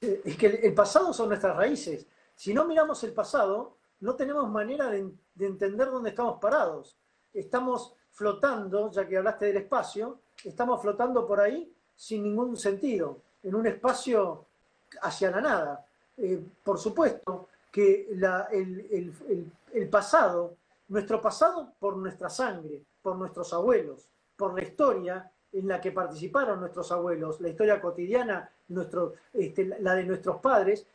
[0.01, 2.07] Eh, es que el pasado son nuestras raíces.
[2.35, 6.97] Si no miramos el pasado, no tenemos manera de, entender dónde estamos parados.
[7.33, 13.55] Estamos flotando, ya que hablaste del espacio, estamos flotando por ahí sin ningún sentido, en
[13.55, 14.45] un espacio
[15.01, 15.85] hacia la nada.
[16.17, 20.55] Eh, por supuesto, que el, pasado,
[20.89, 26.59] nuestro pasado por nuestra sangre, por nuestros abuelos, por la historia en la que participaron
[26.59, 30.85] nuestros abuelos, la historia cotidiana, nuestro, este, la de nuestros padres,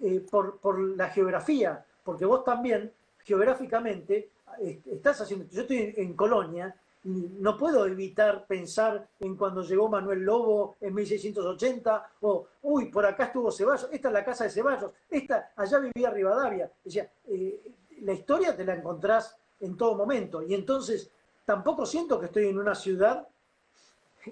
[0.00, 2.92] eh, por, por, la geografía, porque vos también
[3.24, 4.30] geográficamente
[4.60, 10.76] estás haciendo, yo estoy en Colonia no puedo evitar pensar en cuando llegó Manuel Lobo
[10.80, 15.52] en 1680, o, uy, por acá estuvo Ceballos, esta es la casa de Ceballos, esta,
[15.56, 16.70] allá vivía Rivadavia.
[16.84, 20.42] Eh, la historia te la encontrás en todo momento.
[20.42, 21.10] Y entonces
[21.44, 23.26] tampoco siento que estoy en una ciudad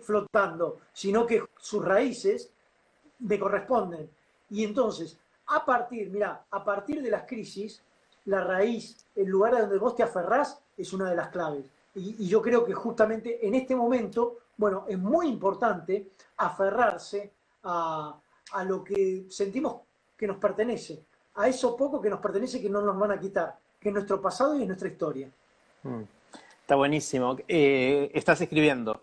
[0.02, 2.50] flotando, sino que sus raíces
[3.20, 4.10] me corresponden.
[4.50, 7.82] Y entonces, a partir, mira, a partir de las crisis,
[8.26, 11.64] la raíz, el lugar a donde vos te aferrás, es una de las claves.
[11.94, 17.32] Y, yo creo que justamente en este momento, bueno, es muy importante aferrarse
[17.64, 18.20] a,
[18.64, 19.82] lo que sentimos
[20.16, 23.58] que nos pertenece, a eso poco que nos pertenece que no nos van a quitar,
[23.80, 25.28] que es nuestro pasado y es nuestra historia.
[25.82, 26.02] Mm.
[26.60, 27.36] Está buenísimo.
[27.46, 29.00] Eh, ¿Estás escribiendo?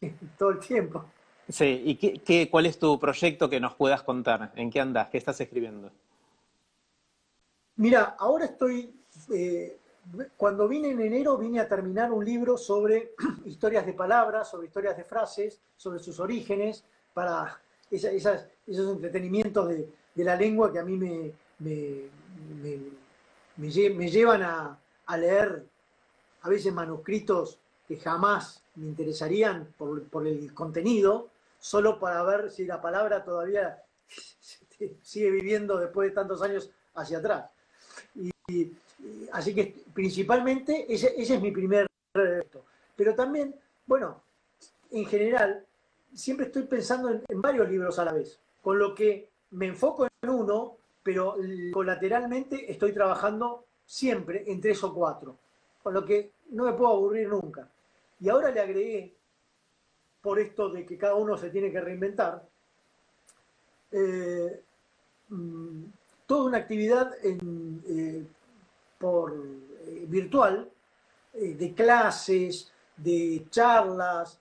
[0.38, 1.04] Todo el tiempo.
[1.48, 4.52] Sí, ¿y qué, cuál es tu proyecto que nos puedas contar?
[4.56, 5.08] ¿En qué andas?
[5.08, 5.90] ¿Qué estás escribiendo?
[7.76, 8.94] Mira, ahora estoy
[9.32, 9.78] eh,
[10.36, 13.14] cuando vine en enero vine a terminar un libro sobre
[13.46, 17.60] historias de palabras, sobre historias de frases, sobre sus orígenes, para
[17.90, 22.10] esos entretenimientos de, la lengua que a mí me, me,
[23.70, 24.78] llevan a,
[25.16, 25.66] leer
[26.42, 32.80] a veces manuscritos que jamás me interesarían por, el contenido, solo para ver si la
[32.80, 33.82] palabra todavía
[35.02, 37.53] sigue viviendo después de tantos años hacia atrás.
[39.32, 42.64] Así que principalmente ese, es mi primer reto.
[42.96, 43.54] Pero también,
[43.86, 44.22] bueno,
[44.90, 45.64] en general,
[46.12, 50.30] siempre estoy pensando en, varios libros a la vez, con lo que me enfoco en
[50.30, 51.36] uno, pero
[51.72, 55.38] colateralmente estoy trabajando siempre en tres o cuatro,
[55.82, 57.68] con lo que no me puedo aburrir nunca.
[58.20, 59.14] Y ahora le agregué,
[60.22, 62.42] por esto de que cada uno se tiene que reinventar,
[63.90, 64.62] eh,
[65.28, 65.84] mm,
[66.26, 68.24] toda una actividad en, eh,
[68.98, 70.70] por eh, virtual
[71.34, 74.38] eh, de clases, de charlas,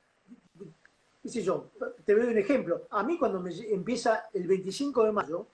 [1.21, 1.69] qué sé yo,
[2.05, 2.83] te doy un ejemplo.
[2.91, 5.47] A mí cuando me empieza el 25 de mayo,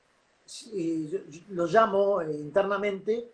[0.73, 3.31] eh, lo llamo internamente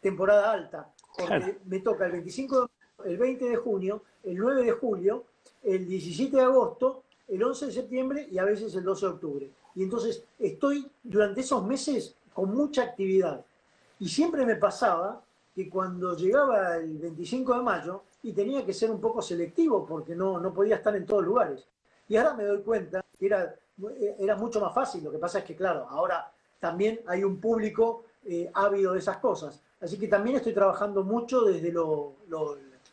[0.00, 2.70] temporada alta, porque me toca el 25
[3.04, 5.24] el 20 de junio, el 9 de julio,
[5.62, 9.50] el 17 de agosto, el 11 de septiembre y a veces el 12 de octubre.
[9.76, 13.44] Y entonces estoy durante esos meses con mucha actividad.
[14.00, 15.22] Y siempre me pasaba
[15.54, 20.16] que cuando llegaba el 25 de mayo, y tenía que ser un poco selectivo porque
[20.16, 21.64] no, no podía estar en todos lugares.
[22.08, 23.54] Y ahora me doy cuenta que era,
[24.18, 25.04] era mucho más fácil.
[25.04, 29.18] Lo que pasa es que, claro, ahora también hay un público eh, ávido de esas
[29.18, 29.62] cosas.
[29.80, 32.16] Así que también estoy trabajando mucho desde lo,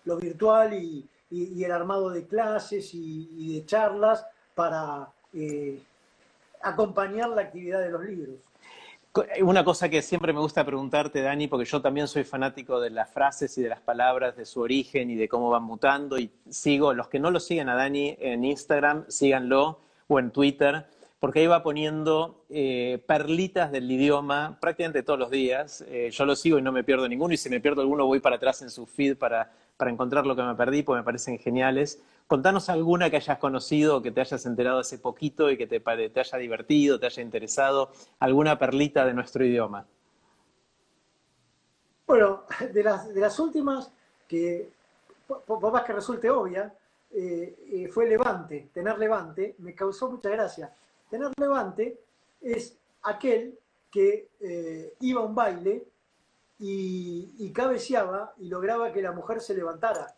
[0.05, 5.81] virtual y, y, el armado de clases y, de charlas para eh,
[6.63, 8.35] acompañar la actividad de los libros.
[9.41, 13.11] Una cosa que siempre me gusta preguntarte, Dani, porque yo también soy fanático de las
[13.11, 16.17] frases y de las palabras, de su origen y de cómo van mutando.
[16.17, 20.87] Y sigo, los que no lo siguen a Dani en Instagram, síganlo, o en Twitter,
[21.19, 25.85] porque ahí va poniendo eh, perlitas del idioma prácticamente todos los días.
[25.87, 28.19] Eh, yo lo sigo y no me pierdo ninguno, y si me pierdo alguno voy
[28.19, 31.37] para atrás en su feed para, para encontrar lo que me perdí, porque me parecen
[31.37, 32.01] geniales.
[32.27, 36.19] Contanos alguna que hayas conocido, que te hayas enterado hace poquito y que te, te
[36.19, 39.85] haya divertido, te haya interesado, alguna perlita de nuestro idioma.
[42.07, 43.91] Bueno, de las, últimas,
[44.27, 44.71] que
[45.27, 46.73] por, más que resulte obvia,
[47.11, 50.73] eh, eh, fue Levante, tener Levante, me causó mucha gracia.
[51.09, 51.99] Tener Levante
[52.41, 53.57] es aquel
[53.91, 55.85] que eh, iba a un baile
[56.65, 60.15] y cabeceaba y lograba que la mujer se levantara.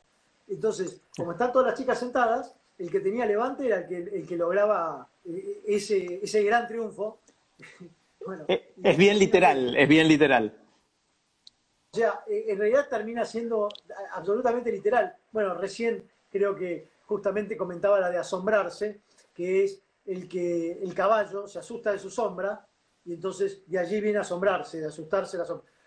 [0.48, 4.28] Entonces, como están todas las chicas sentadas, el que tenía levante era el que, el
[4.28, 7.20] que lograba eh, ese, ese gran triunfo.
[8.48, 10.52] Eh, es bien literal, es bien literal.
[11.92, 13.70] O sea, eh, en realidad termina siendo
[14.16, 15.16] absolutamente literal.
[15.32, 21.48] Bueno, recién creo que justamente comentaba la de asombrarse, que es el que el caballo
[21.48, 22.66] se asusta de su sombra
[23.06, 25.38] y entonces de allí viene a asombrarse, de asustarse.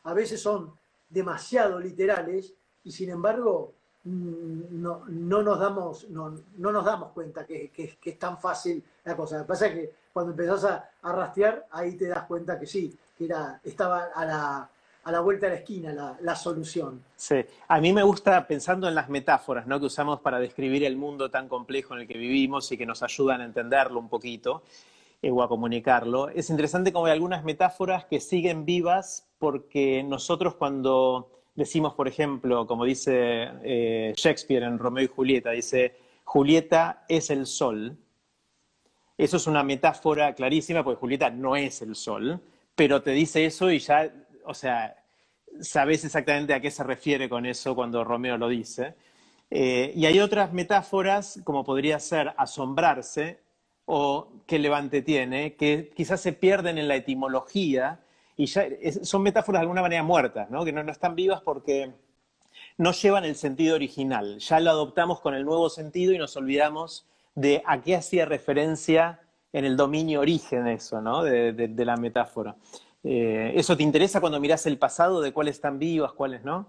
[0.05, 0.73] A veces son
[1.09, 8.19] demasiado literales y sin embargo mm, no, nos, damos, no, nos damos cuenta que, es
[8.19, 9.39] tan fácil la cosa.
[9.39, 12.67] Lo que pasa es que cuando empezás a, a, rastrear, ahí te das cuenta que
[12.67, 14.71] sí, que era, estaba a la,
[15.09, 17.03] a la vuelta de la esquina la, solución.
[17.17, 19.81] Sí, a mí me gusta pensando en las metáforas ¿no?
[19.81, 23.03] que usamos para describir el mundo tan complejo en el que vivimos y que nos
[23.03, 24.63] ayudan a entenderlo un poquito
[25.23, 26.29] eh, o a comunicarlo.
[26.29, 32.67] Es interesante como hay algunas metáforas que siguen vivas porque nosotros cuando decimos, por ejemplo,
[32.67, 37.97] como dice eh, Shakespeare en Romeo y Julieta, dice, Julieta es el sol.
[39.17, 42.41] Eso es una metáfora clarísima porque Julieta no es el sol,
[42.77, 44.11] pero te dice eso y ya
[44.45, 44.97] o sea,
[45.61, 48.95] sabes exactamente a qué se refiere con eso cuando Romeo lo dice.
[49.51, 53.41] Eh, y hay otras metáforas, como podría ser asombrarse
[53.85, 58.01] o qué levante tiene, que quizás se pierden en la etimología
[58.39, 58.67] y ya
[59.03, 60.65] son metáforas de alguna manera muertas, ¿no?
[60.65, 61.93] que no, no están vivas porque
[62.79, 64.39] no llevan el sentido original.
[64.39, 69.21] Ya lo adoptamos con el nuevo sentido y nos olvidamos de a qué hacía referencia
[69.53, 71.23] en el dominio origen eso, ¿no?
[71.23, 72.57] de la metáfora.
[73.05, 76.67] Eh, ¿Eso te interesa cuando miras el pasado de cuáles están vivas, cuáles no?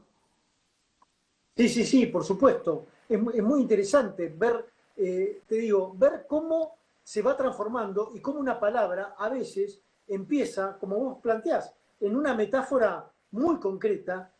[1.55, 2.85] Sí, sí, sí, por supuesto.
[3.07, 8.59] Es, muy interesante ver, eh, te digo, ver cómo se va transformando y cómo una
[8.59, 14.31] palabra a veces empieza, como vos planteás, en una metáfora muy concreta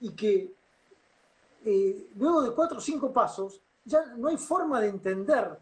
[0.00, 0.52] y que
[1.64, 5.58] eh, luego de cuatro o cinco pasos ya no hay forma de entender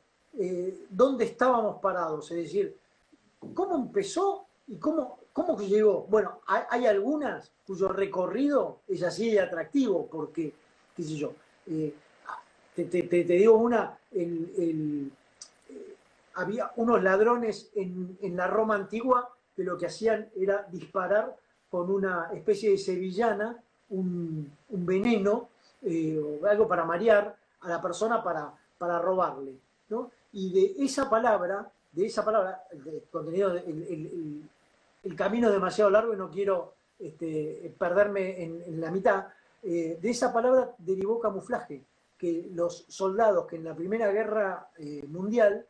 [0.90, 2.76] dónde estábamos parados, es decir,
[3.54, 6.06] cómo empezó y cómo ¿Cómo llegó?
[6.08, 10.50] Bueno, hay, algunas cuyo recorrido es así de atractivo, porque,
[10.96, 11.34] qué sé yo,
[11.66, 11.92] eh,
[12.74, 15.08] te, digo una, eh,
[16.32, 21.34] había unos ladrones en, la Roma antigua que lo que hacían era disparar
[21.70, 23.56] con una especie de sevillana,
[23.88, 25.48] un, veneno,
[25.82, 29.52] eh, o algo para marear a la persona para, para robarle.
[29.88, 30.10] ¿no?
[30.32, 34.42] Y de esa palabra, de esa palabra, el contenido, el,
[35.06, 39.26] el camino es demasiado largo y no quiero este, perderme en, la mitad.
[39.62, 41.82] Eh, de esa palabra derivó camuflaje,
[42.18, 45.64] que los soldados que en la Primera Guerra eh, Mundial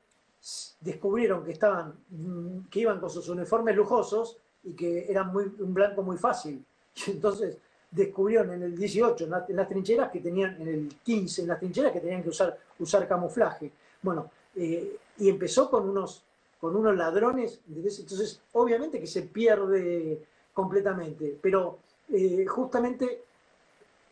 [0.81, 6.03] descubrieron que, estaban, mm, que iban con sus uniformes lujosos y que eran un blanco
[6.03, 6.65] muy fácil.
[7.07, 7.59] Entonces
[7.91, 11.93] descubrieron en el 18, en, las trincheras que tenían, en el 15, en las trincheras
[11.93, 13.73] que tenían que usar, usar camuflaje.
[14.03, 16.23] Bueno, eh, y empezó con unos
[16.59, 21.79] con unos ladrones, entonces obviamente que se pierde completamente, pero
[22.13, 23.25] eh, justamente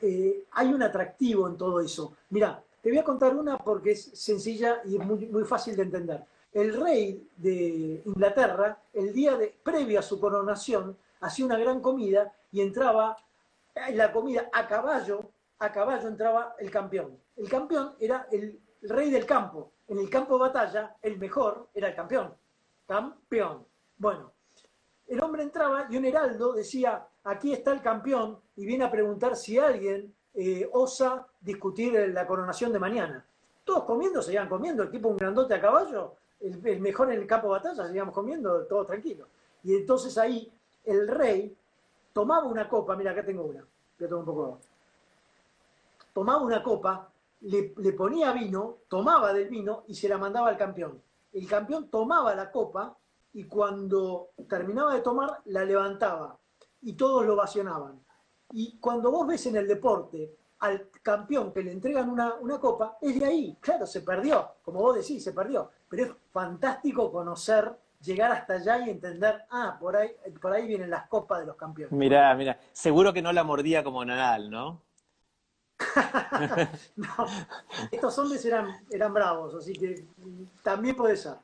[0.02, 2.12] eh, hay un atractivo en todo eso.
[2.30, 6.22] Mira, te voy a contar una porque es sencilla y muy, muy fácil de entender.
[6.52, 12.30] El rey de Inglaterra, el día de, previo a su coronación, hacía una gran comida
[12.52, 13.16] y entraba
[13.74, 17.18] en la comida a caballo, a caballo entraba el campeón.
[17.38, 21.88] El campeón era el rey del campo, en el campo de batalla, el mejor era
[21.88, 22.34] el campeón.
[22.86, 23.66] Campeón.
[23.96, 24.30] Bueno,
[25.06, 29.36] el hombre entraba y un heraldo decía, aquí está el campeón, y viene a preguntar
[29.36, 33.24] si alguien eh, osa discutir la coronación de mañana.
[33.64, 37.48] Todos comiendo, seguían comiendo, el tipo un grandote a caballo, el, mejor en el campo
[37.48, 39.26] de batalla, seguíamos comiendo, todo tranquilo.
[39.62, 40.52] Y entonces ahí
[40.84, 41.56] el rey
[42.12, 43.60] tomaba una copa, mira, acá tengo una,
[43.98, 44.60] yo tengo un poco.
[46.12, 47.08] Tomaba una copa
[47.44, 51.02] le, ponía vino, tomaba del vino y se la mandaba al campeón.
[51.32, 52.96] El campeón tomaba la copa
[53.32, 56.38] y cuando terminaba de tomar la levantaba
[56.82, 58.00] y todos lo vacionaban.
[58.52, 63.18] Y cuando vos ves en el deporte al campeón que le entregan una, copa, es
[63.18, 63.56] de ahí.
[63.60, 65.70] Claro, se perdió, como vos decís, se perdió.
[65.88, 70.90] Pero es fantástico conocer, llegar hasta allá y entender, ah, por ahí, por ahí vienen
[70.90, 71.92] las copas de los campeones.
[71.92, 74.82] Mirá, mira, seguro que no la mordía como Nadal, ¿no?
[76.96, 77.06] no,
[77.90, 80.06] estos hombres eran, eran bravos, así que
[80.62, 81.34] también puede ser.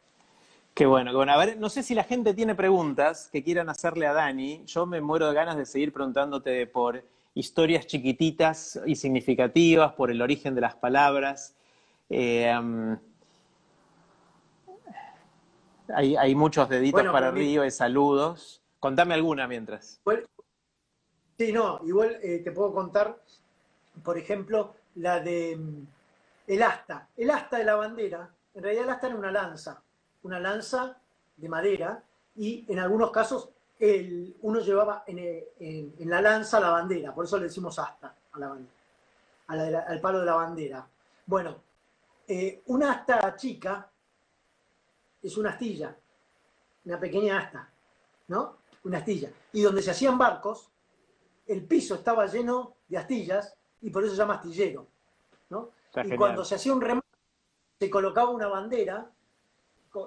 [0.80, 1.32] Qué bueno, qué bueno.
[1.32, 4.64] A ver, no sé si la gente tiene preguntas que quieran hacerle a Dani.
[4.64, 7.04] Yo me muero de ganas de seguir preguntándote por
[7.34, 11.54] historias chiquititas y significativas, por el origen de las palabras.
[12.08, 12.96] Eh, um,
[15.94, 18.62] hay, muchos deditos para arriba y saludos.
[18.78, 20.00] Contame alguna mientras.
[21.36, 23.20] sí, no, igual eh, te puedo contar
[24.02, 25.86] por ejemplo, la de mm,
[26.46, 27.06] el asta.
[27.18, 29.82] El asta de la bandera, en realidad el asta era una lanza,
[30.22, 30.96] una lanza
[31.36, 32.02] de madera,
[32.36, 37.44] y en algunos casos el, uno llevaba en, la lanza la bandera, por eso le
[37.44, 40.86] decimos asta a la bandera, al palo de la bandera.
[41.26, 41.56] Bueno,
[42.28, 43.90] eh, una asta chica
[45.22, 45.96] es una astilla,
[46.84, 47.68] una pequeña asta,
[48.28, 48.58] ¿no?
[48.84, 49.30] una astilla.
[49.52, 50.70] Y donde se hacían barcos,
[51.46, 54.86] el piso estaba lleno de astillas y por eso se llama astillero.
[55.48, 55.70] ¿no?
[56.04, 57.06] y cuando se hacía un remate,
[57.78, 59.10] se colocaba una bandera,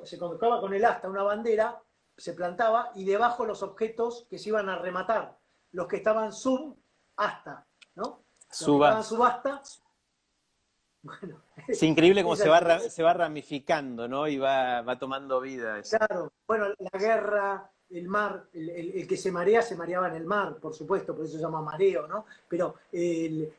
[0.04, 1.82] se colocaba con el asta una bandera,
[2.18, 5.38] se plantaba y debajo los objetos que se iban a rematar,
[5.72, 6.78] los que estaban sub
[7.16, 7.66] asta,
[7.96, 8.24] ¿no?
[8.50, 9.62] Los subasta.
[11.02, 14.28] Bueno, es increíble cómo se va, se va ramificando, ¿no?
[14.28, 15.82] Y va, va tomando vida.
[15.82, 20.58] Claro, bueno, la guerra, el mar, el, que se marea se mareaba en el mar,
[20.58, 22.26] por supuesto, por eso se llama mareo, ¿no?
[22.48, 22.76] Pero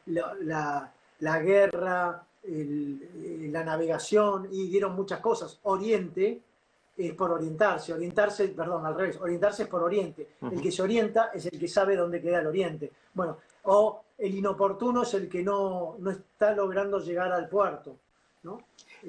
[0.06, 5.59] la, la, guerra, la navegación, y dieron muchas cosas.
[5.64, 6.40] Oriente
[6.97, 10.28] es por orientarse, orientarse, perdón, al revés, orientarse es por oriente.
[10.42, 12.92] El que se orienta es el que sabe dónde queda el oriente.
[13.14, 17.97] Bueno, o el inoportuno es el que no, no está logrando llegar al puerto,
[18.42, 18.61] ¿no?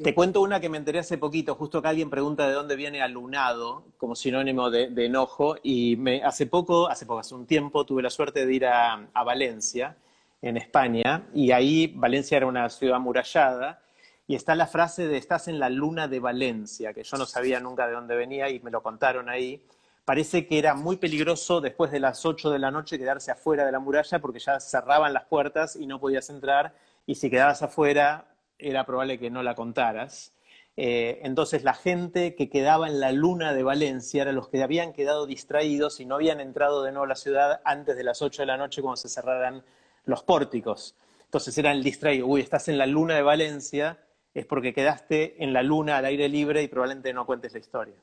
[0.03, 3.01] Te cuento una que me enteré hace poquito, justo que alguien pregunta de dónde viene
[3.01, 8.01] alunado como sinónimo de, enojo, y me, hace poco, hace poco, hace un tiempo, tuve
[8.01, 9.95] la suerte de ir a, Valencia,
[10.41, 13.81] en España, y ahí Valencia era una ciudad amurallada,
[14.27, 17.59] y está la frase de estás en la luna de Valencia, que yo no sabía
[17.59, 19.63] nunca de dónde venía y me lo contaron ahí.
[20.03, 23.71] Parece que era muy peligroso después de las 8 de la noche quedarse afuera de
[23.71, 26.73] la muralla porque ya cerraban las puertas y no podías entrar,
[27.05, 28.25] y si quedabas afuera
[28.57, 30.33] era probable que no la contaras.
[30.77, 34.91] Eh, entonces la gente que quedaba en la luna de Valencia eran los que habían
[34.91, 38.41] quedado distraídos y no habían entrado de nuevo a la ciudad antes de las 8
[38.41, 39.63] de la noche cuando se cerraran
[40.05, 40.95] los pórticos.
[41.23, 43.99] Entonces eran el distraído, uy, estás en la luna de Valencia,
[44.33, 47.95] es porque quedaste en la luna al aire libre y probablemente no cuentes la historia.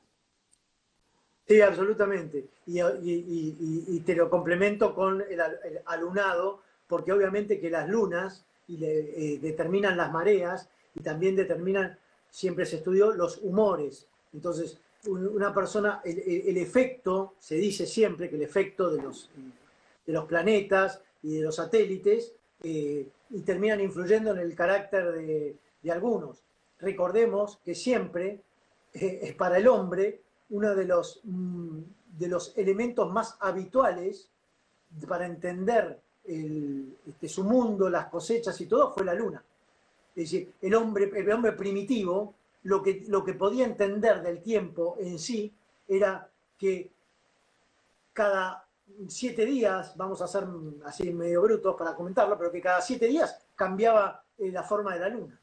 [1.47, 2.45] Sí, absolutamente.
[2.67, 5.41] Y, te lo complemento con el,
[5.85, 11.97] alunado, porque obviamente que las lunas eh, determinan las mareas y también determinan,
[12.29, 14.07] siempre se estudió, los humores.
[14.33, 19.29] Entonces, una persona, el, efecto, se dice siempre que el efecto de los,
[20.05, 25.57] de los planetas y de los satélites eh, y terminan influyendo en el carácter de,
[25.91, 26.43] algunos.
[26.79, 28.41] Recordemos que siempre
[28.93, 30.21] eh, es para el hombre
[30.51, 31.79] uno de los, mm,
[32.17, 34.29] de los elementos más habituales
[35.07, 39.43] para entender este, su mundo, las cosechas y todo, fue la luna.
[40.15, 44.95] Es decir, el hombre, el hombre primitivo, lo que, lo que podía entender del tiempo
[44.99, 45.51] en sí
[45.87, 46.91] era que
[48.13, 48.62] cada
[49.07, 50.45] siete días, vamos a ser
[50.85, 54.99] así medio brutos para comentarlo, pero que cada siete días cambiaba eh, la forma de
[54.99, 55.39] la luna.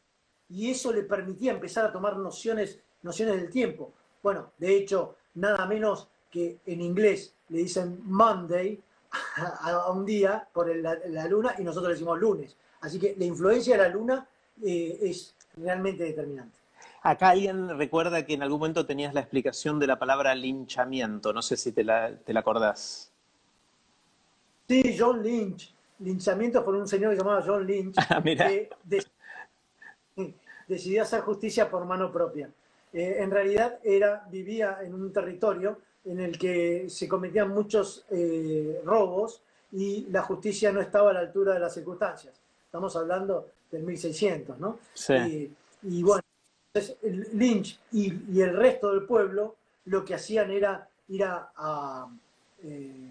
[0.48, 3.92] Y eso le permitía empezar a tomar nociones, nociones del tiempo.
[4.22, 8.80] Bueno, de hecho, nada menos que en inglés le dicen Monday,
[9.36, 12.56] a, un día por la, luna y nosotros decimos lunes.
[12.80, 14.26] Así que la influencia de la luna
[14.62, 16.58] eh, es realmente determinante.
[17.02, 21.42] Acá alguien recuerda que en algún momento tenías la explicación de la palabra linchamiento, no
[21.42, 23.09] sé si te la, te la acordás.
[24.70, 28.70] Sí, John Lynch, linchamiento por un señor llamado John Lynch, ah, que
[30.68, 32.48] decidió hacer justicia por mano propia.
[32.92, 38.80] Eh, en realidad era, vivía en un territorio en el que se cometían muchos eh,
[38.84, 39.42] robos
[39.72, 42.40] y la justicia no estaba a la altura de las circunstancias.
[42.64, 44.78] Estamos hablando del 1600, ¿no?
[44.94, 45.52] Sí.
[45.82, 46.22] Y, bueno,
[46.72, 46.96] entonces
[47.32, 49.56] Lynch y, el resto del pueblo
[49.86, 52.06] lo que hacían era ir a,
[52.62, 53.10] eh,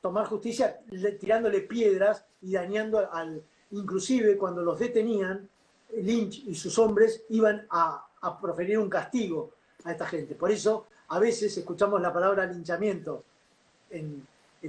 [0.00, 0.80] tomar justicia
[1.18, 3.42] tirándole piedras y dañando al...
[3.72, 5.48] Inclusive cuando los detenían,
[5.96, 9.52] Lynch y sus hombres iban a, a proferir un castigo
[9.84, 10.34] a esta gente.
[10.34, 13.24] Por eso a veces escuchamos la palabra linchamiento
[13.90, 14.26] en,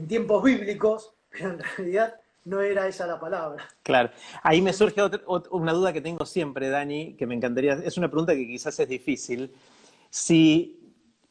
[0.07, 2.15] tiempos bíblicos, pero en realidad
[2.45, 3.65] no era esa la palabra.
[3.83, 4.09] Claro.
[4.41, 5.01] Ahí me surge
[5.51, 8.89] una duda que tengo siempre, Dani, que me encantaría, es una pregunta que quizás es
[8.89, 9.53] difícil.
[10.09, 10.79] Si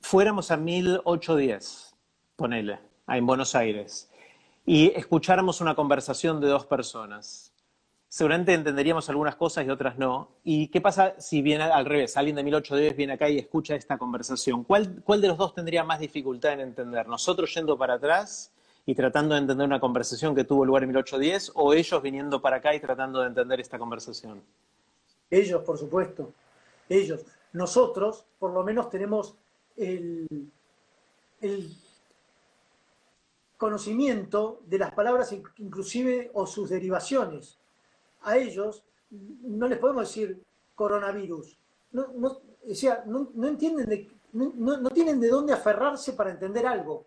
[0.00, 1.91] fuéramos a 1810,
[2.36, 2.78] ponele,
[3.08, 4.10] en Buenos Aires,
[4.64, 7.52] y escucháramos una conversación de dos personas,
[8.12, 10.28] seguramente entenderíamos algunas cosas y otras no.
[10.44, 12.14] ¿Y qué pasa si viene al revés?
[12.18, 14.64] Alguien de 1810 viene acá y escucha esta conversación.
[14.64, 17.08] ¿Cuál, ¿Cuál de los dos tendría más dificultad en entender?
[17.08, 18.52] ¿Nosotros yendo para atrás
[18.84, 22.56] y tratando de entender una conversación que tuvo lugar en 1810 o ellos viniendo para
[22.56, 24.42] acá y tratando de entender esta conversación?
[25.30, 26.34] Ellos, por supuesto.
[26.90, 27.22] Ellos.
[27.54, 29.36] Nosotros, por lo menos, tenemos
[29.74, 30.50] el,
[31.40, 31.74] el
[33.62, 37.60] conocimiento de las palabras inclusive o sus derivaciones
[38.22, 40.42] a ellos no les podemos decir
[40.74, 41.56] coronavirus.
[41.92, 47.06] No, no, o sea, no, entienden de, no, tienen de dónde aferrarse para entender algo.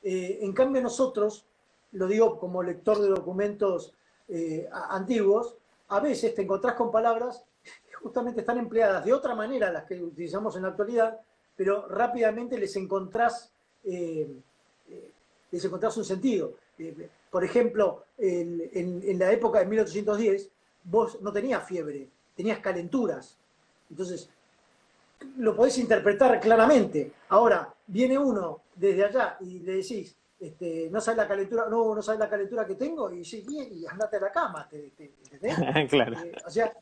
[0.00, 1.44] Eh, en cambio nosotros,
[1.90, 3.92] lo digo como lector de documentos
[4.28, 5.56] eh, antiguos,
[5.88, 10.00] a veces te encontrás con palabras que justamente están empleadas de otra manera las que
[10.00, 11.20] utilizamos en la actualidad,
[11.56, 13.52] pero rápidamente les encontrás
[15.50, 16.54] desencontrarse un sentido.
[17.30, 20.50] por ejemplo, en, la época de 1810,
[20.84, 23.36] vos no tenías fiebre, tenías calenturas.
[23.90, 24.28] Entonces,
[25.36, 27.12] lo podés interpretar claramente.
[27.28, 32.02] Ahora, viene uno desde allá y le decís, este, no sabes la calentura, no, no
[32.02, 34.68] sabes la calentura que tengo, y, sí, y andate a la cama,
[35.90, 36.18] claro.
[36.20, 36.72] Eh, o sea,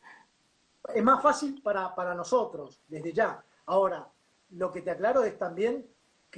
[0.94, 3.42] es más fácil para, para nosotros, desde ya.
[3.66, 4.08] Ahora,
[4.50, 5.84] lo que te aclaro es también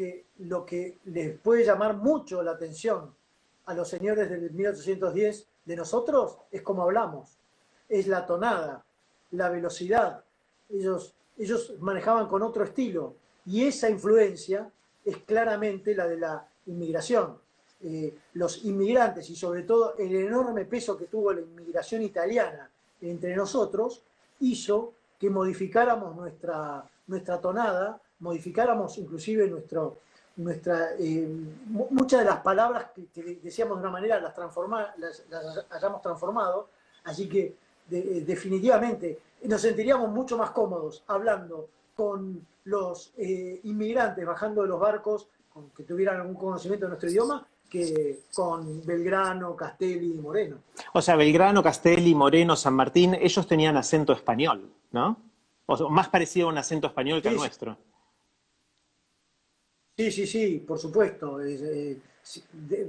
[0.01, 3.15] que lo que les puede llamar mucho la atención
[3.67, 7.37] a los señores del 1810 de nosotros es cómo hablamos,
[7.87, 8.83] es la tonada,
[9.33, 10.25] la velocidad.
[10.71, 14.71] Ellos, ellos manejaban con otro estilo y esa influencia
[15.05, 17.37] es claramente la de la inmigración.
[17.83, 22.71] Eh, los inmigrantes y sobre todo el enorme peso que tuvo la inmigración italiana
[23.03, 24.03] entre nosotros
[24.41, 29.99] hizo que modificáramos nuestra, nuestra tonada, modificáramos inclusive nuestro,
[30.37, 31.29] nuestra, eh,
[31.67, 34.35] muchas de las palabras que, decíamos de una manera las,
[34.99, 36.69] las, hayamos transformado,
[37.05, 37.55] así que
[37.91, 45.29] eh, definitivamente nos sentiríamos mucho más cómodos hablando con los inmigrantes bajando de los barcos
[45.77, 50.59] que tuvieran algún conocimiento de nuestro idioma que con Belgrano, Castelli y Moreno.
[50.93, 55.17] O sea, Belgrano, Castelli, Moreno, San Martín, ellos tenían acento español, ¿no?
[55.67, 57.79] O más parecido a un acento español que al nuestro.
[60.01, 61.43] Sí, sí, sí, por supuesto.
[61.43, 61.99] Eh,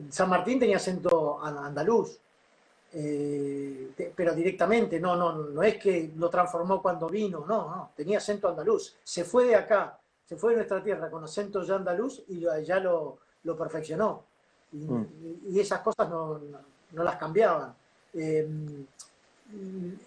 [0.09, 2.17] San Martín tenía acento andaluz,
[2.93, 8.19] eh, pero directamente, no, no, no es que lo transformó cuando vino, no, no, tenía
[8.19, 8.95] acento andaluz.
[9.03, 9.99] Se fue de acá
[10.31, 13.19] se fue de nuestra tierra con acento ya andaluz y ya lo,
[13.57, 14.23] perfeccionó.
[14.71, 15.03] Mm.
[15.49, 16.39] Y, esas cosas no,
[16.93, 17.75] las cambiaban.
[18.13, 18.47] Eh,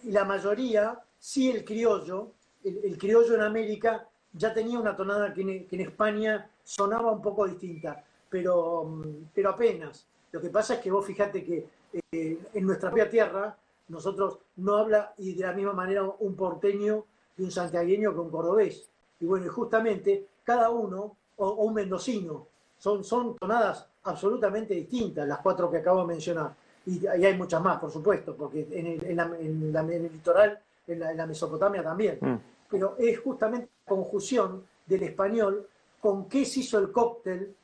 [0.02, 2.30] y la mayoría, sí el criollo,
[2.64, 8.02] el, criollo en América ya tenía una tonada que en, España sonaba un poco distinta,
[8.28, 9.02] pero,
[9.32, 10.06] pero apenas.
[10.32, 11.68] Lo que pasa es que vos fijate que
[12.10, 13.56] eh, en nuestra propia tierra
[13.88, 17.04] nosotros no habla y de la misma manera un porteño
[17.36, 18.88] y un santiagueño que un cordobés.
[19.20, 22.46] Y bueno, justamente cada uno, o, un mendocino,
[22.78, 26.54] son, son tonadas absolutamente distintas, las cuatro que acabo de mencionar.
[26.86, 31.82] Y, hay muchas más, por supuesto, porque en el, en el litoral, en la, Mesopotamia
[31.82, 32.18] también.
[32.20, 32.36] Mm.
[32.70, 35.66] Pero es justamente la conjunción del español
[36.04, 37.56] con qué se hizo el cóctel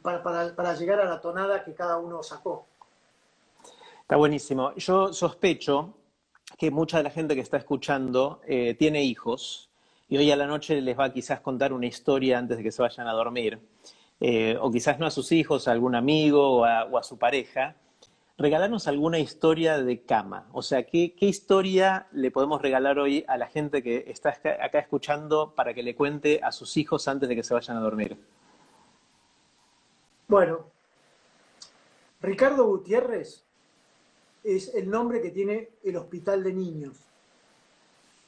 [0.00, 2.68] para, llegar a la tonada que cada uno sacó.
[4.02, 4.72] Está buenísimo.
[4.76, 5.92] Yo sospecho
[6.56, 9.70] que mucha de la gente que está escuchando eh, tiene hijos
[10.08, 12.70] y hoy a la noche les va a quizás contar una historia antes de que
[12.70, 13.58] se vayan a dormir,
[14.20, 17.74] eh, o quizás no a sus hijos, a algún amigo o a, su pareja,
[18.40, 20.48] regalarnos alguna historia de cama.
[20.52, 25.54] O sea, ¿qué, historia le podemos regalar hoy a la gente que está acá escuchando
[25.54, 28.16] para que le cuente a sus hijos antes de que se vayan a dormir?
[30.26, 30.66] Bueno,
[32.22, 33.44] Ricardo Gutiérrez
[34.42, 37.10] es el nombre que tiene el Hospital de Niños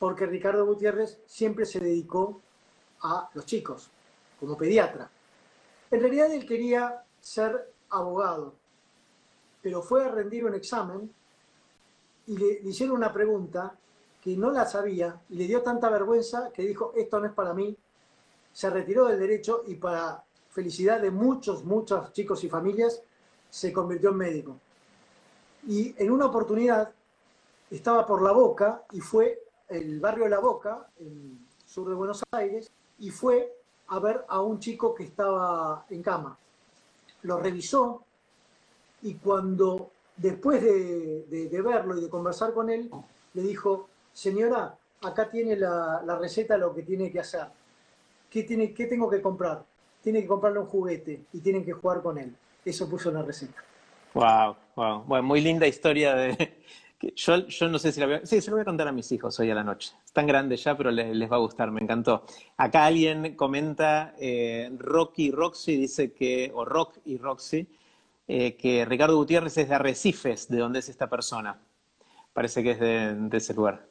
[0.02, 2.40] porque Ricardo Gutiérrez siempre se dedicó
[3.02, 3.88] a los chicos,
[4.40, 5.08] como pediatra.
[5.92, 8.56] En realidad él quería ser abogado,
[9.62, 11.10] pero fue a rendir un examen
[12.26, 13.74] y le, hicieron una pregunta
[14.20, 17.54] que no la sabía y le dio tanta vergüenza que dijo, esto no es para
[17.54, 17.76] mí,
[18.52, 23.02] se retiró del derecho y para felicidad de muchos, muchos chicos y familias,
[23.48, 24.56] se convirtió en médico.
[25.66, 26.92] Y en una oportunidad
[27.70, 32.70] estaba por la boca y fue el barrio La Boca, en sur de Buenos Aires,
[32.98, 33.56] y fue
[33.88, 36.36] a ver a un chico que estaba en cama.
[37.22, 38.04] Lo revisó
[39.02, 42.90] y cuando, después de, verlo y de conversar con él,
[43.34, 47.46] le dijo, señora, acá tiene la, receta de lo que tiene que hacer.
[48.30, 49.64] ¿Qué, tiene, ¿Qué tengo que comprar?
[50.02, 52.34] Tiene que comprarle un juguete y tienen que jugar con él.
[52.64, 53.62] Eso puso en la receta.
[54.14, 55.02] Wow, wow.
[55.04, 56.62] Bueno, muy linda historia de,
[57.16, 58.26] yo, yo, no sé si la voy a...
[58.26, 59.94] Sí, se lo voy a contar a mis hijos hoy a la noche.
[60.04, 62.24] Están grandes ya, pero les, va a gustar, me encantó.
[62.56, 67.68] Acá alguien comenta, eh, Rocky Roxy dice que, o Rock y Roxy,
[68.28, 71.60] eh, que Ricardo Gutiérrez es de Arrecifes, de donde es esta persona.
[72.32, 73.86] Parece que es de, ese lugar.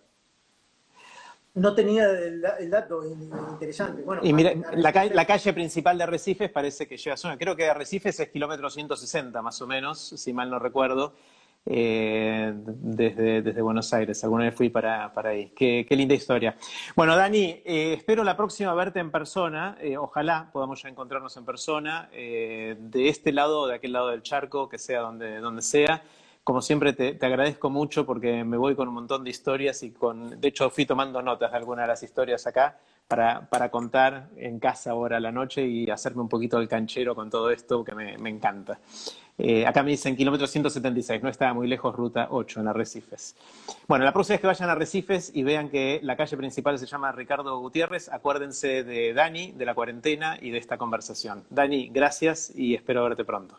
[1.53, 4.03] No tenía el, dato interesante.
[4.03, 7.37] Bueno, y mira, la, calle principal de Arrecifes parece que lleva zona.
[7.37, 11.13] Creo que Arrecifes es kilómetro 160 más o menos, si mal no recuerdo.
[11.65, 14.23] Eh, desde, desde, Buenos Aires.
[14.23, 15.51] Alguna vez fui para, para ahí.
[15.55, 16.57] Qué, linda historia.
[16.95, 19.77] Bueno, Dani, eh, espero la próxima verte en persona.
[19.79, 24.23] Eh, ojalá podamos ya encontrarnos en persona, de este lado o de aquel lado del
[24.23, 26.03] charco, que sea donde, donde sea.
[26.43, 30.41] Como siempre, te, agradezco mucho porque me voy con un montón de historias y con,
[30.41, 34.59] de hecho, fui tomando notas de algunas de las historias acá para, para contar en
[34.59, 37.93] casa ahora a la noche y hacerme un poquito el canchero con todo esto que
[37.93, 38.79] me, me encanta.
[39.43, 43.35] Eh, acá me dicen kilómetro 176, no estaba muy lejos, ruta 8 en Arrecifes.
[43.87, 46.85] Bueno, la próxima vez que vayan a Arrecifes y vean que la calle principal se
[46.85, 51.43] llama Ricardo Gutiérrez, acuérdense de Dani, de la cuarentena y de esta conversación.
[51.49, 53.57] Dani, gracias y espero verte pronto.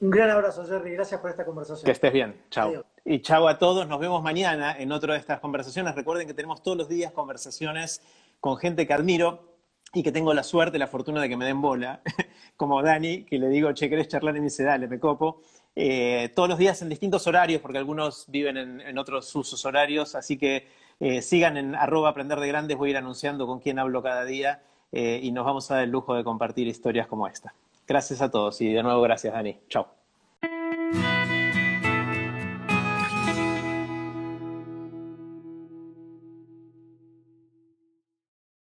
[0.00, 0.92] Un gran abrazo, Jerry.
[0.96, 1.86] Gracias por esta conversación.
[1.86, 2.42] Que estés bien.
[2.50, 2.84] Chao.
[3.06, 3.88] Y chao a todos.
[3.88, 5.94] Nos vemos mañana en otra de estas conversaciones.
[5.94, 8.02] Recuerden que tenemos todos los días conversaciones
[8.40, 9.51] con gente que admiro
[9.94, 12.00] y que tengo la suerte, la fortuna de que me den bola,
[12.56, 14.36] como Dani, que le digo, che, ¿querés charlar?
[14.36, 15.42] Y me dice, dale, me copo.
[15.74, 20.36] Eh, todos los días en distintos horarios, porque algunos viven en, otros usos horarios, así
[20.38, 20.68] que
[21.00, 24.24] eh, sigan en arroba aprender de grandes, voy a ir anunciando con quién hablo cada
[24.24, 24.62] día
[24.92, 27.54] eh, y nos vamos a dar el lujo de compartir historias como esta.
[27.86, 29.58] Gracias a todos y de nuevo gracias, Dani.
[29.68, 30.01] Chao.